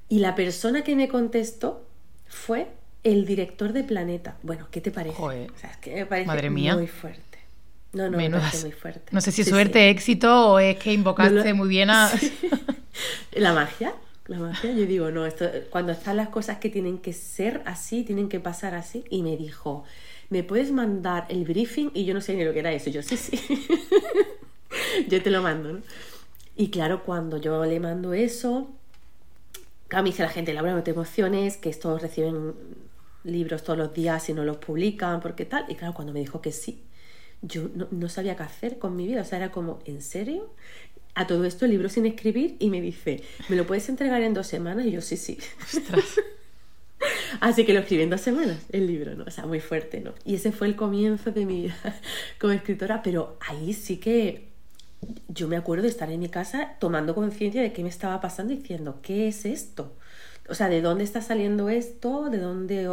Y 0.10 0.20
la 0.20 0.36
persona 0.36 0.84
que 0.84 0.96
me 0.96 1.10
contestó 1.10 1.86
fue 2.28 2.68
el 3.04 3.26
director 3.26 3.74
de 3.74 3.84
Planeta. 3.84 4.38
Bueno, 4.44 4.68
¿qué 4.72 4.82
te 4.82 4.92
parece? 4.92 5.22
O 5.22 5.32
sea, 5.58 5.72
es 5.72 5.78
que 5.78 5.96
me 5.96 6.06
parece 6.06 6.28
Madre 6.28 6.50
mía. 6.50 6.76
muy 6.76 6.88
fuerte. 6.88 7.27
No, 7.98 8.10
no, 8.10 8.18
me 8.18 8.30
parece 8.30 8.62
muy 8.62 8.72
fuerte. 8.72 9.12
No 9.12 9.22
sé 9.22 9.32
si 9.32 9.44
suerte, 9.44 9.90
éxito 9.90 10.52
o 10.52 10.60
es 10.60 10.78
que 10.78 10.94
invocaste 10.94 11.54
muy 11.54 11.68
bien 11.68 11.90
a... 11.90 12.12
la 13.34 13.54
magia, 13.54 13.94
la 14.28 14.40
magia. 14.40 14.72
Yo 14.72 14.86
digo, 14.86 15.12
no, 15.12 15.26
esto, 15.26 15.46
cuando 15.70 15.92
están 15.92 16.18
las 16.18 16.30
cosas 16.30 16.60
que 16.60 16.70
tienen 16.70 17.00
que 17.00 17.14
ser 17.14 17.62
así, 17.66 18.04
tienen 18.04 18.30
que 18.30 18.40
pasar 18.40 18.76
así. 18.76 19.04
Y 19.10 19.24
me 19.24 19.36
dijo, 19.36 19.84
¿me 20.30 20.44
puedes 20.44 20.72
mandar 20.72 21.26
el 21.30 21.44
briefing? 21.44 21.92
Y 21.94 22.06
yo 22.06 22.14
no 22.14 22.22
sé 22.22 22.36
ni 22.36 22.46
lo 22.46 22.54
que 22.54 22.60
era 22.60 22.72
eso. 22.72 22.90
Yo, 22.90 23.02
sí, 23.02 23.18
sí. 23.18 23.40
yo 25.10 25.22
te 25.22 25.30
lo 25.32 25.42
mando, 25.42 25.74
¿no? 25.74 25.80
Y 26.56 26.70
claro, 26.70 27.04
cuando 27.04 27.38
yo 27.38 27.64
le 27.66 27.80
mando 27.80 28.14
eso, 28.14 28.74
Claro, 29.88 30.04
me 30.04 30.10
dice 30.10 30.24
la 30.24 30.30
gente, 30.30 30.54
Laura, 30.54 30.74
no 30.74 30.84
te 30.84 30.92
emociones, 30.92 31.58
que 31.58 31.70
estos 31.70 32.02
reciben 32.02 32.54
libros 33.24 33.64
todos 33.64 33.80
los 33.80 33.94
días 33.94 34.28
y 34.30 34.34
no 34.34 34.44
los 34.44 34.58
publican, 34.58 35.22
porque 35.22 35.46
tal. 35.46 35.66
Y 35.70 35.76
claro, 35.76 35.94
cuando 35.94 36.12
me 36.14 36.20
dijo 36.20 36.42
que 36.42 36.52
sí, 36.52 36.84
yo 37.42 37.70
no, 37.92 38.10
sabía 38.10 38.36
qué 38.36 38.44
hacer 38.44 38.80
con 38.80 38.96
mi 38.96 39.08
vida. 39.08 39.22
O 39.22 39.26
sea, 39.26 39.38
era 39.38 39.52
como, 39.52 39.80
¿en 39.86 40.02
serio? 40.02 40.54
A 41.16 41.28
todo 41.28 41.46
esto, 41.46 41.66
el 41.66 41.72
libro 41.72 41.90
sin 41.90 42.06
escribir, 42.06 42.58
y 42.60 42.70
me 42.70 42.82
dice, 42.82 43.24
¿me 43.50 43.56
lo 43.56 43.66
puedes 43.66 43.90
entregar 43.90 44.22
en 44.22 44.34
dos 44.34 44.48
semanas? 44.48 44.86
Y 44.86 44.92
yo, 44.92 45.02
sí, 45.02 45.18
sí. 45.18 45.38
Así 47.40 47.66
que 47.66 47.74
lo 47.74 47.80
escribí 47.80 48.04
en 48.04 48.10
dos 48.10 48.22
semanas, 48.22 48.58
el 48.72 48.88
libro, 48.88 49.16
¿no? 49.16 49.26
O 49.26 49.32
sea, 49.32 49.46
muy 49.46 49.60
fuerte, 49.60 50.00
¿no? 50.00 50.14
Y 50.26 50.36
ese 50.36 50.52
fue 50.52 50.68
el 50.68 50.76
comienzo 50.76 51.32
de 51.32 51.46
mi 51.46 51.62
vida 51.64 51.76
como 52.40 52.54
escritora, 52.54 53.02
pero 53.04 53.38
ahí 53.40 53.74
sí 53.74 53.98
que 53.98 54.48
yo 55.28 55.48
me 55.48 55.58
acuerdo 55.58 55.84
de 55.84 55.90
estar 55.90 56.12
en 56.12 56.20
mi 56.20 56.30
casa 56.30 56.76
tomando 56.80 57.14
conciencia 57.14 57.62
de 57.62 57.72
qué 57.72 57.84
me 57.84 57.90
estaba 57.90 58.20
pasando 58.20 58.54
diciendo, 58.54 59.00
¿qué 59.02 59.28
es 59.28 59.46
esto? 59.46 59.94
O 60.50 60.56
sea, 60.56 60.70
¿de 60.70 60.82
dónde 60.82 61.04
está 61.04 61.22
saliendo 61.22 61.70
esto? 61.70 62.30
¿De 62.30 62.40
dónde... 62.40 62.90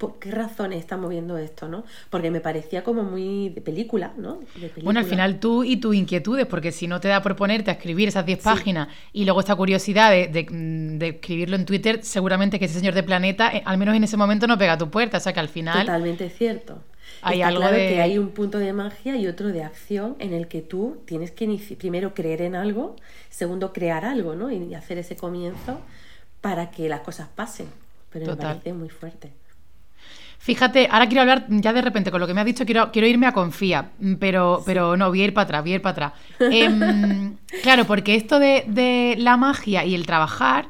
¿Por 0.00 0.18
qué 0.18 0.30
razones 0.30 0.78
está 0.78 0.96
moviendo 0.96 1.36
esto, 1.36 1.68
no? 1.68 1.84
Porque 2.08 2.30
me 2.30 2.40
parecía 2.40 2.82
como 2.82 3.02
muy 3.02 3.50
de 3.50 3.60
película, 3.60 4.14
¿no? 4.16 4.40
Bueno, 4.82 4.98
al 4.98 5.04
final 5.04 5.38
tú 5.40 5.62
y 5.62 5.76
tus 5.76 5.94
inquietudes, 5.94 6.46
porque 6.46 6.72
si 6.72 6.86
no 6.86 7.00
te 7.00 7.08
da 7.08 7.20
por 7.20 7.36
ponerte 7.36 7.70
a 7.70 7.74
escribir 7.74 8.08
esas 8.08 8.24
10 8.24 8.38
páginas 8.38 8.88
y 9.12 9.26
luego 9.26 9.40
esta 9.40 9.54
curiosidad 9.54 10.10
de, 10.10 11.06
escribirlo 11.06 11.56
en 11.56 11.66
Twitter, 11.66 12.02
seguramente 12.02 12.58
que 12.58 12.64
ese 12.64 12.78
señor 12.78 12.94
de 12.94 13.02
Planeta, 13.02 13.54
eh, 13.54 13.62
al 13.66 13.76
menos 13.76 13.94
en 13.94 14.02
ese 14.02 14.16
momento, 14.16 14.46
no 14.46 14.56
pega 14.56 14.72
a 14.72 14.78
tu 14.78 14.88
puerta. 14.88 15.18
O 15.18 15.20
sea 15.20 15.34
que 15.34 15.40
al 15.40 15.50
final... 15.50 15.80
Totalmente 15.84 16.30
cierto. 16.30 16.78
Hay 17.20 17.42
algo 17.42 17.60
claro 17.60 17.76
que 17.76 18.00
hay 18.00 18.16
un 18.16 18.30
punto 18.30 18.58
de 18.58 18.72
magia 18.72 19.18
y 19.18 19.26
otro 19.26 19.48
de 19.48 19.64
acción 19.64 20.16
en 20.18 20.32
el 20.32 20.48
que 20.48 20.62
tú 20.62 21.02
tienes 21.04 21.30
que 21.30 21.60
primero 21.76 22.14
creer 22.14 22.40
en 22.40 22.54
algo, 22.54 22.96
segundo 23.28 23.74
crear 23.74 24.06
algo, 24.06 24.34
¿no? 24.34 24.50
Y 24.50 24.72
hacer 24.72 24.96
ese 24.96 25.14
comienzo 25.14 25.78
para 26.40 26.70
que 26.70 26.88
las 26.88 27.00
cosas 27.00 27.28
pasen. 27.28 27.66
Pero 28.08 28.28
me 28.28 28.36
parece 28.36 28.72
muy 28.72 28.88
fuerte. 28.88 29.30
Fíjate, 30.42 30.88
ahora 30.90 31.06
quiero 31.06 31.20
hablar, 31.20 31.44
ya 31.50 31.74
de 31.74 31.82
repente 31.82 32.10
con 32.10 32.18
lo 32.18 32.26
que 32.26 32.32
me 32.32 32.40
has 32.40 32.46
dicho, 32.46 32.64
quiero, 32.64 32.90
quiero 32.90 33.06
irme 33.06 33.26
a 33.26 33.32
Confía, 33.32 33.90
pero, 34.18 34.62
pero 34.64 34.96
no, 34.96 35.08
voy 35.08 35.20
a 35.20 35.24
ir 35.24 35.34
para 35.34 35.44
atrás, 35.44 35.62
voy 35.62 35.72
a 35.72 35.74
ir 35.74 35.82
para 35.82 36.06
atrás. 36.06 36.12
Em, 36.40 37.36
claro, 37.62 37.84
porque 37.84 38.14
esto 38.14 38.38
de, 38.38 38.64
de, 38.66 39.16
la 39.18 39.36
magia 39.36 39.84
y 39.84 39.94
el 39.94 40.06
trabajar, 40.06 40.68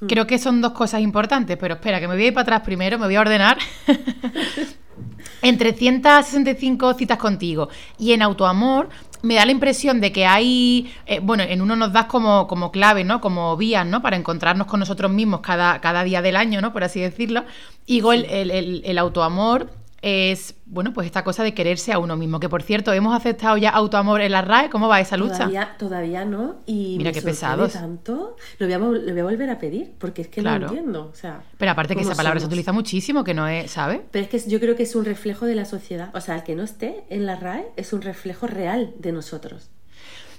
mm. 0.00 0.06
creo 0.06 0.26
que 0.26 0.38
son 0.38 0.62
dos 0.62 0.72
cosas 0.72 1.02
importantes, 1.02 1.58
pero 1.58 1.74
espera, 1.74 2.00
que 2.00 2.08
me 2.08 2.14
voy 2.14 2.24
a 2.24 2.26
ir 2.28 2.32
para 2.32 2.42
atrás 2.42 2.62
primero, 2.62 2.98
me 2.98 3.04
voy 3.04 3.16
a 3.16 3.20
ordenar. 3.20 3.58
en 5.42 5.58
365 5.58 6.94
citas 6.94 7.18
contigo 7.18 7.68
y 7.98 8.12
en 8.12 8.22
autoamor 8.22 8.88
me 9.22 9.34
da 9.36 9.46
la 9.46 9.52
impresión 9.52 10.00
de 10.00 10.12
que 10.12 10.26
hay, 10.26 10.92
eh, 11.06 11.20
bueno, 11.20 11.44
en 11.44 11.62
uno 11.62 11.76
nos 11.76 11.92
das 11.92 12.06
como, 12.06 12.46
como 12.48 12.72
clave, 12.72 13.04
¿no? 13.04 13.20
Como 13.20 13.56
vías, 13.56 13.86
¿no? 13.86 14.02
Para 14.02 14.16
encontrarnos 14.16 14.66
con 14.66 14.80
nosotros 14.80 15.10
mismos 15.12 15.40
cada, 15.40 15.80
cada 15.80 16.02
día 16.04 16.22
del 16.22 16.36
año, 16.36 16.60
¿no? 16.60 16.72
Por 16.72 16.82
así 16.82 17.00
decirlo. 17.00 17.44
Y 17.86 18.00
el, 18.00 18.24
el, 18.24 18.82
el, 18.84 18.98
autoamor 18.98 19.70
es, 20.02 20.56
bueno, 20.66 20.92
pues 20.92 21.06
esta 21.06 21.22
cosa 21.22 21.44
de 21.44 21.54
quererse 21.54 21.92
a 21.92 22.00
uno 22.00 22.16
mismo. 22.16 22.40
Que 22.40 22.48
por 22.48 22.62
cierto, 22.62 22.92
hemos 22.92 23.14
aceptado 23.14 23.56
ya 23.56 23.70
autoamor 23.70 24.20
en 24.20 24.32
la 24.32 24.42
RAE. 24.42 24.68
¿Cómo 24.68 24.88
va 24.88 25.00
esa 25.00 25.16
lucha? 25.16 25.38
Todavía, 25.38 25.76
todavía 25.78 26.24
no. 26.24 26.56
Y 26.66 26.96
Mira 26.98 27.12
qué 27.12 27.22
pesados. 27.22 27.72
tanto. 27.72 28.36
Lo 28.58 28.66
voy, 28.66 28.74
a, 28.74 28.78
lo 28.78 29.12
voy, 29.12 29.20
a, 29.20 29.24
volver 29.24 29.50
a 29.50 29.58
pedir 29.58 29.92
porque 29.98 30.22
es 30.22 30.28
que 30.28 30.42
no 30.42 30.54
entiendo. 30.54 31.08
O 31.12 31.14
sea, 31.14 31.42
Pero 31.56 31.70
aparte 31.70 31.94
que 31.94 32.02
esa 32.02 32.16
palabra 32.16 32.40
se 32.40 32.46
utiliza 32.46 32.72
muchísimo, 32.72 33.22
que 33.22 33.32
no 33.32 33.46
es, 33.46 33.70
¿sabes? 33.70 34.00
Pero 34.10 34.24
es 34.24 34.30
que 34.30 34.50
yo 34.50 34.58
creo 34.58 34.74
que 34.74 34.82
es 34.82 34.94
un 34.96 35.04
reflejo 35.04 35.46
de 35.46 35.54
la 35.54 35.64
sociedad. 35.64 36.10
O 36.14 36.20
sea, 36.20 36.34
el 36.34 36.42
que 36.42 36.56
no 36.56 36.64
esté 36.64 37.04
en 37.08 37.24
la 37.24 37.36
RAE 37.36 37.66
es 37.76 37.92
un 37.92 38.02
reflejo 38.02 38.48
real 38.48 38.92
de 38.98 39.12
nosotros. 39.12 39.70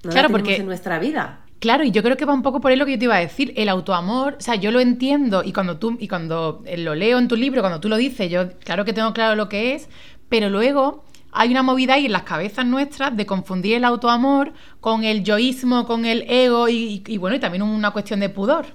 No 0.04 0.12
claro, 0.12 0.30
porque 0.30 0.58
en 0.58 0.66
nuestra 0.66 1.00
vida. 1.00 1.43
Claro, 1.64 1.86
y 1.86 1.92
yo 1.92 2.04
creo 2.04 2.18
que 2.18 2.26
va 2.26 2.34
un 2.34 2.42
poco 2.42 2.60
por 2.60 2.72
ahí 2.72 2.78
lo 2.78 2.86
que 2.86 2.92
yo 2.92 3.00
te 3.00 3.06
iba 3.06 3.16
a 3.16 3.20
decir. 3.20 3.54
El 3.56 3.70
autoamor, 3.70 4.36
o 4.38 4.42
sea, 4.42 4.56
yo 4.56 4.70
lo 4.70 4.82
entiendo 4.82 5.44
y 5.46 5.54
cuando 5.54 5.78
tú, 5.78 5.96
y 5.98 6.10
cuando 6.10 6.62
lo 6.76 6.94
leo 6.94 7.18
en 7.18 7.30
tu 7.30 7.38
libro, 7.38 7.62
cuando 7.62 7.80
tú 7.80 7.88
lo 7.88 7.96
dices, 7.96 8.30
yo 8.30 8.52
claro 8.60 8.84
que 8.84 8.92
tengo 8.92 9.14
claro 9.14 9.38
lo 9.38 9.48
que 9.48 9.74
es, 9.74 9.88
pero 10.28 10.50
luego 10.50 11.06
hay 11.32 11.52
una 11.52 11.64
movida 11.64 11.94
ahí 11.94 12.08
en 12.08 12.12
las 12.12 12.24
cabezas 12.24 12.66
nuestras 12.66 13.16
de 13.16 13.26
confundir 13.26 13.76
el 13.78 13.86
autoamor 13.86 14.52
con 14.82 15.06
el 15.06 15.24
yoísmo, 15.24 15.86
con 15.86 16.04
el 16.06 16.30
ego 16.30 16.68
y, 16.68 17.02
bueno, 17.18 17.38
y 17.38 17.40
también 17.40 17.62
una 17.62 17.92
cuestión 17.92 18.20
de 18.20 18.28
pudor. 18.28 18.66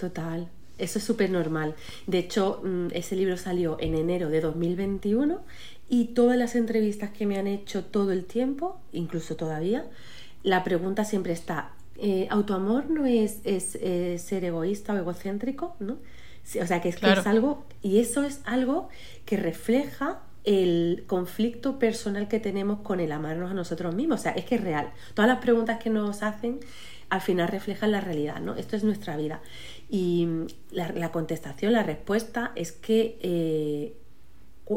Total, 0.00 0.48
eso 0.76 0.98
es 0.98 1.04
súper 1.04 1.30
normal. 1.30 1.76
De 2.08 2.18
hecho, 2.18 2.62
mm, 2.64 2.88
ese 2.94 3.14
libro 3.14 3.36
salió 3.36 3.76
en 3.78 3.94
enero 3.94 4.28
de 4.28 4.40
2021 4.40 5.38
y 5.88 6.06
todas 6.06 6.36
las 6.36 6.56
entrevistas 6.56 7.10
que 7.10 7.26
me 7.26 7.38
han 7.38 7.46
hecho 7.46 7.84
todo 7.84 8.10
el 8.10 8.24
tiempo, 8.24 8.80
incluso 8.90 9.36
todavía, 9.36 9.86
la 10.42 10.64
pregunta 10.64 11.04
siempre 11.04 11.32
está, 11.32 11.74
eh, 11.98 12.28
autoamor 12.30 12.88
no 12.90 13.06
es, 13.06 13.40
es, 13.44 13.76
eh, 13.80 14.18
ser 14.18 14.44
egoísta 14.44 14.94
o 14.94 14.96
egocéntrico, 14.96 15.76
¿no? 15.80 15.98
o 16.62 16.66
sea, 16.66 16.80
que 16.80 16.88
es, 16.88 16.96
que 16.96 17.12
es 17.12 17.26
algo, 17.26 17.66
y 17.82 17.98
eso 17.98 18.24
es 18.24 18.40
algo 18.44 18.88
que 19.26 19.36
refleja 19.36 20.22
el 20.44 21.04
conflicto 21.06 21.78
personal 21.78 22.26
que 22.26 22.40
tenemos 22.40 22.80
con 22.80 23.00
el 23.00 23.12
amarnos 23.12 23.50
a 23.50 23.54
nosotros 23.54 23.94
mismos. 23.94 24.20
O 24.20 24.22
sea, 24.22 24.32
es 24.32 24.46
que 24.46 24.54
es 24.54 24.62
real. 24.62 24.92
Todas 25.12 25.28
las 25.28 25.40
preguntas 25.40 25.78
que 25.78 25.90
nos 25.90 26.22
hacen 26.22 26.60
al 27.10 27.20
final 27.20 27.48
reflejan 27.48 27.92
la 27.92 28.00
realidad, 28.00 28.40
¿no? 28.40 28.54
Esto 28.54 28.76
es 28.76 28.84
nuestra 28.84 29.16
vida. 29.16 29.42
Y 29.90 30.26
la, 30.70 31.10
contestación, 31.10 31.72
la 31.72 31.82
respuesta 31.82 32.52
es 32.54 32.72
que 32.72 33.18
eh, 33.20 33.96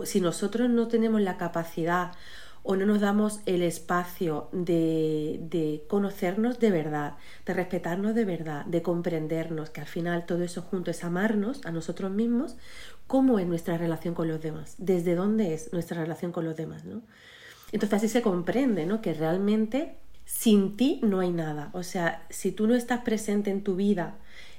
si 0.06 0.22
nosotros 0.22 0.70
no 0.70 0.88
tenemos 0.88 1.22
la 1.22 1.38
capacidad 1.38 2.12
o 2.64 2.76
no 2.76 2.86
nos 2.86 3.02
damos 3.02 3.40
el 3.46 3.64
espacio 3.64 4.50
de, 4.52 5.40
de, 5.50 5.84
conocernos 5.88 6.60
de 6.60 6.72
verdad, 6.72 7.18
de 7.46 7.54
respetarnos 7.54 8.14
de 8.14 8.26
verdad, 8.26 8.66
de 8.66 8.82
comprendernos, 8.82 9.70
que 9.72 9.82
al 9.82 9.88
final 9.88 10.26
todo 10.26 10.44
eso 10.44 10.62
junto 10.62 10.92
es 10.92 11.04
amarnos 11.04 11.66
a 11.66 11.72
nosotros 11.72 12.12
mismos, 12.12 12.56
¿cómo 13.08 13.40
es 13.40 13.48
nuestra 13.48 13.78
relación 13.78 14.14
con 14.14 14.28
los 14.28 14.42
demás? 14.42 14.76
¿Desde 14.78 15.16
dónde 15.16 15.54
es 15.54 15.74
nuestra 15.74 16.00
relación 16.02 16.32
con 16.32 16.46
los 16.46 16.56
demás? 16.56 16.86
¿no? 16.86 17.02
Entonces 17.72 17.98
así 17.98 18.08
se 18.08 18.22
comprende 18.22 18.86
¿no? 18.86 19.02
que 19.02 19.14
realmente 19.14 19.96
sin 20.26 20.78
ti 20.78 21.00
no 21.04 21.20
hay 21.20 21.32
nada. 21.32 21.70
O 21.74 21.84
sea, 21.84 22.26
si 22.30 22.52
tú 22.52 22.68
no 22.68 22.76
estás 22.76 23.02
presente 23.02 23.50
en 23.50 23.64
tu 23.64 23.76
vida 23.76 24.16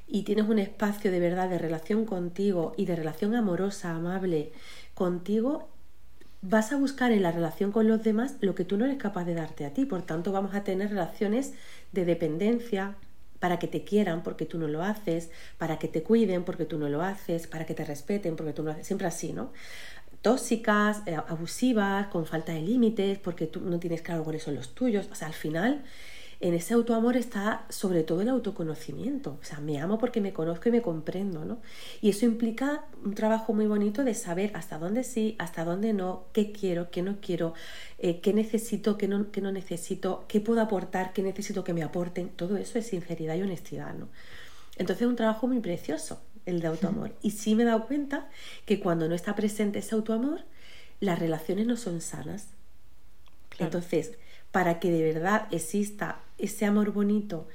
y 0.07 0.25
tienes 0.25 0.49
un 0.49 0.59
espacio 0.59 1.11
de 1.11 1.21
verdad 1.21 1.49
de 1.49 1.59
relación 1.59 2.05
contigo 2.05 2.75
y 2.77 2.85
de 2.85 2.97
relación 2.97 3.35
amorosa, 3.35 3.95
amable 3.95 4.53
contigo, 4.95 5.69
vas 6.43 6.73
a 6.73 6.77
buscar 6.77 7.13
en 7.13 7.23
la 7.23 7.33
relación 7.33 7.73
con 7.73 7.89
los 7.89 8.03
demás 8.03 8.37
lo 8.41 8.55
que 8.55 8.65
tú 8.65 8.77
no 8.77 8.85
eres 8.85 8.99
capaz 8.99 9.25
de 9.25 9.35
darte 9.35 9.65
a 9.65 9.73
ti. 9.73 9.85
Por 9.87 10.03
tanto, 10.03 10.33
vamos 10.33 10.55
a 10.55 10.65
tener 10.65 10.91
relaciones 10.91 11.55
de 11.93 12.05
dependencia 12.05 12.97
para 13.39 13.59
que 13.59 13.69
te 13.69 13.85
quieran 13.85 14.23
porque 14.23 14.45
tú 14.45 14.59
no 14.59 14.69
lo 14.69 14.83
haces, 14.83 15.31
para 15.59 15.79
que 15.79 15.89
te 15.89 16.03
cuiden 16.03 16.45
porque 16.45 16.65
tú 16.65 16.79
no 16.79 16.89
lo 16.89 17.03
haces, 17.03 17.47
para 17.47 17.65
que 17.67 17.75
te 17.75 17.85
respeten 17.85 18.37
porque 18.37 18.53
tú 18.53 18.63
no 18.63 18.67
lo 18.67 18.73
haces. 18.75 18.87
Siempre 18.87 19.07
así, 19.07 19.33
¿no? 19.33 19.53
Tóxicas, 20.21 21.03
eh, 21.07 21.17
abusivas, 21.17 22.09
con 22.09 22.27
falta 22.27 22.53
de 22.53 22.61
límites, 22.61 23.19
porque 23.19 23.47
tú 23.47 23.61
no 23.61 23.79
tienes 23.81 24.03
claro 24.03 24.23
cuáles 24.25 24.43
son 24.43 24.55
los 24.55 24.75
tuyos. 24.75 25.09
O 25.11 25.15
sea, 25.15 25.29
al 25.29 25.35
final 25.35 25.83
en 26.43 26.55
ese 26.55 26.75
autoamor 26.75 27.17
está 27.17 27.65
sobre 27.69 28.03
todo 28.03 28.21
el 28.21 28.29
autoconocimiento. 28.29 29.39
O 29.41 29.45
sea, 29.45 29.61
me 29.61 29.81
amo 29.81 29.99
porque 29.99 30.21
me 30.21 30.33
conozco 30.33 30.69
y 30.69 30.73
me 30.73 30.83
comprendo, 30.83 31.45
¿no? 31.45 31.63
Y 32.01 32.11
eso 32.11 32.27
implica 32.27 32.85
un 33.05 33.15
trabajo 33.15 33.55
muy 33.55 33.67
bonito 33.67 34.03
de 34.03 34.13
saber 34.15 34.51
hasta 34.57 34.77
dónde 34.77 35.05
sí, 35.05 35.37
hasta 35.39 35.65
dónde 35.65 35.93
no, 35.93 36.25
qué 36.33 36.51
quiero, 36.51 36.91
qué 36.91 37.01
no 37.03 37.19
quiero, 37.21 37.55
eh, 37.99 38.21
qué 38.21 38.33
necesito, 38.33 38.99
qué 38.99 39.07
no, 39.07 39.31
qué 39.31 39.41
no 39.41 39.53
necesito, 39.53 40.25
qué 40.27 40.41
puedo 40.41 40.61
aportar, 40.61 41.13
qué 41.13 41.23
necesito 41.23 41.63
que 41.63 41.75
me 41.75 41.85
aporten. 41.85 42.29
Todo 42.31 42.57
eso 42.57 42.77
es 42.77 42.89
sinceridad 42.89 43.37
y 43.37 43.43
honestidad, 43.43 43.95
¿no? 43.95 44.09
Entonces 44.77 45.03
es 45.03 45.09
un 45.09 45.17
trabajo 45.17 45.47
muy 45.47 45.61
precioso 45.61 46.21
el 46.45 46.61
de 46.61 46.67
autoamor. 46.67 47.15
Y 47.23 47.31
sí 47.31 47.55
me 47.55 47.63
he 47.63 47.67
dado 47.67 47.87
cuenta 47.87 48.29
que 48.67 48.81
cuando 48.81 49.09
no 49.09 49.15
está 49.15 49.37
presente 49.37 49.79
ese 49.79 49.95
autoamor, 49.95 50.41
las 50.99 51.21
relaciones 51.21 51.69
no 51.69 51.77
son 51.77 52.01
sanas. 52.01 52.49
Entonces, 53.61 54.19
para 54.53 54.79
que 54.79 54.91
de 54.91 55.03
verdad 55.13 55.49
exista 55.51 56.21
ese 56.43 56.67
amor 56.67 56.93
bonito, 56.93 57.49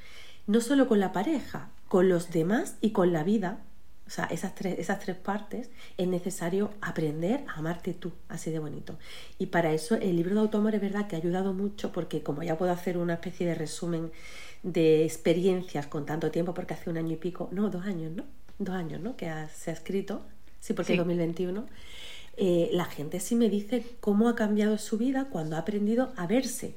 no 0.47 0.61
solo 0.61 0.87
con 0.87 0.99
la 0.99 1.11
pareja, 1.11 1.69
con 1.87 2.09
los 2.09 2.31
demás 2.31 2.77
y 2.81 2.91
con 2.91 3.13
la 3.13 3.23
vida, 3.23 3.59
o 4.07 4.09
sea, 4.09 4.25
esas 4.25 4.55
tres, 4.55 4.79
esas 4.79 4.99
tres 4.99 5.17
partes, 5.17 5.69
es 5.97 6.07
necesario 6.07 6.71
aprender 6.81 7.43
a 7.47 7.59
amarte 7.59 7.93
tú, 7.93 8.13
así 8.29 8.49
de 8.49 8.59
bonito. 8.59 8.97
Y 9.37 9.47
para 9.47 9.73
eso 9.73 9.95
el 9.95 10.15
libro 10.15 10.35
de 10.35 10.41
Autoamor 10.41 10.73
es 10.75 10.81
verdad 10.81 11.07
que 11.07 11.17
ha 11.17 11.19
ayudado 11.19 11.53
mucho 11.53 11.91
porque 11.91 12.23
como 12.23 12.41
ya 12.41 12.57
puedo 12.57 12.71
hacer 12.71 12.97
una 12.97 13.15
especie 13.15 13.45
de 13.45 13.55
resumen 13.55 14.11
de 14.63 15.03
experiencias 15.03 15.87
con 15.87 16.05
tanto 16.05 16.31
tiempo, 16.31 16.53
porque 16.53 16.73
hace 16.73 16.89
un 16.89 16.97
año 16.97 17.13
y 17.13 17.17
pico, 17.17 17.49
no, 17.51 17.69
dos 17.69 17.85
años, 17.85 18.13
¿no? 18.13 18.23
Dos 18.59 18.75
años, 18.75 19.01
¿no? 19.01 19.17
Que 19.17 19.31
se 19.53 19.71
ha 19.71 19.73
escrito, 19.73 20.25
sí, 20.59 20.73
porque 20.73 20.93
es 20.93 20.97
2021. 20.97 21.65
Eh, 22.37 22.69
la 22.71 22.85
gente 22.85 23.19
sí 23.19 23.35
me 23.35 23.49
dice 23.49 23.83
cómo 23.99 24.29
ha 24.29 24.35
cambiado 24.35 24.77
su 24.77 24.97
vida 24.97 25.27
cuando 25.29 25.57
ha 25.57 25.59
aprendido 25.59 26.13
a 26.15 26.27
verse, 26.27 26.75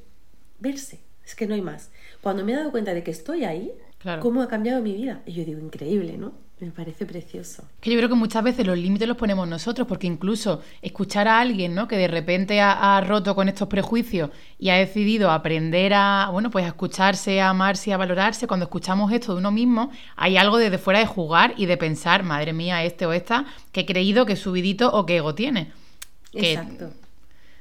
verse, 0.59 1.01
es 1.31 1.37
que 1.37 1.47
no 1.47 1.55
hay 1.55 1.63
más. 1.63 1.91
Cuando 2.21 2.45
me 2.45 2.53
he 2.53 2.57
dado 2.57 2.71
cuenta 2.71 2.93
de 2.93 3.03
que 3.03 3.11
estoy 3.11 3.45
ahí, 3.45 3.73
cómo 4.21 4.43
ha 4.43 4.49
cambiado 4.49 4.83
mi 4.83 4.95
vida. 4.95 5.23
Y 5.27 5.33
yo 5.33 5.45
digo, 5.45 5.61
increíble, 5.61 6.17
¿no? 6.19 6.33
Me 6.59 6.71
parece 6.71 7.07
precioso. 7.07 7.65
Que 7.81 7.91
yo 7.91 7.97
creo 7.97 8.11
que 8.11 8.15
muchas 8.15 8.43
veces 8.45 8.67
los 8.67 8.77
límites 8.77 9.09
los 9.09 9.17
ponemos 9.17 9.49
nosotros, 9.49 9.89
porque 9.89 10.07
incluso 10.07 10.61
escuchar 10.83 11.27
a 11.27 11.41
alguien, 11.41 11.75
¿no? 11.75 11.89
Que 11.89 11.97
de 11.97 12.07
repente 12.07 12.61
ha, 12.61 13.01
roto 13.01 13.35
con 13.35 13.49
estos 13.49 13.67
prejuicios 13.69 14.31
y 14.59 14.69
ha 14.69 14.75
decidido 14.75 15.31
aprender 15.31 15.95
a, 15.95 16.29
bueno, 16.31 16.51
pues 16.51 16.67
a 16.67 16.69
escucharse, 16.69 17.41
a 17.41 17.49
amarse, 17.49 17.95
a 17.95 17.97
valorarse. 17.97 18.47
Cuando 18.47 18.65
escuchamos 18.65 19.11
esto 19.11 19.33
de 19.33 19.39
uno 19.39 19.51
mismo, 19.51 19.91
hay 20.17 20.37
algo 20.37 20.59
desde 20.59 20.77
fuera 20.77 20.99
de 20.99 21.07
jugar 21.07 21.55
y 21.57 21.65
de 21.65 21.79
pensar, 21.79 22.25
madre 22.25 22.53
mía, 22.53 22.85
este 22.85 23.07
o 23.07 23.15
esta, 23.15 23.47
que 23.73 23.81
he 23.81 23.87
creído 23.87 24.27
que 24.27 24.37
subidito 24.37 24.93
o 24.93 25.07
que 25.07 25.17
ego 25.17 25.35
tiene. 25.35 25.73
Exacto. 26.35 26.91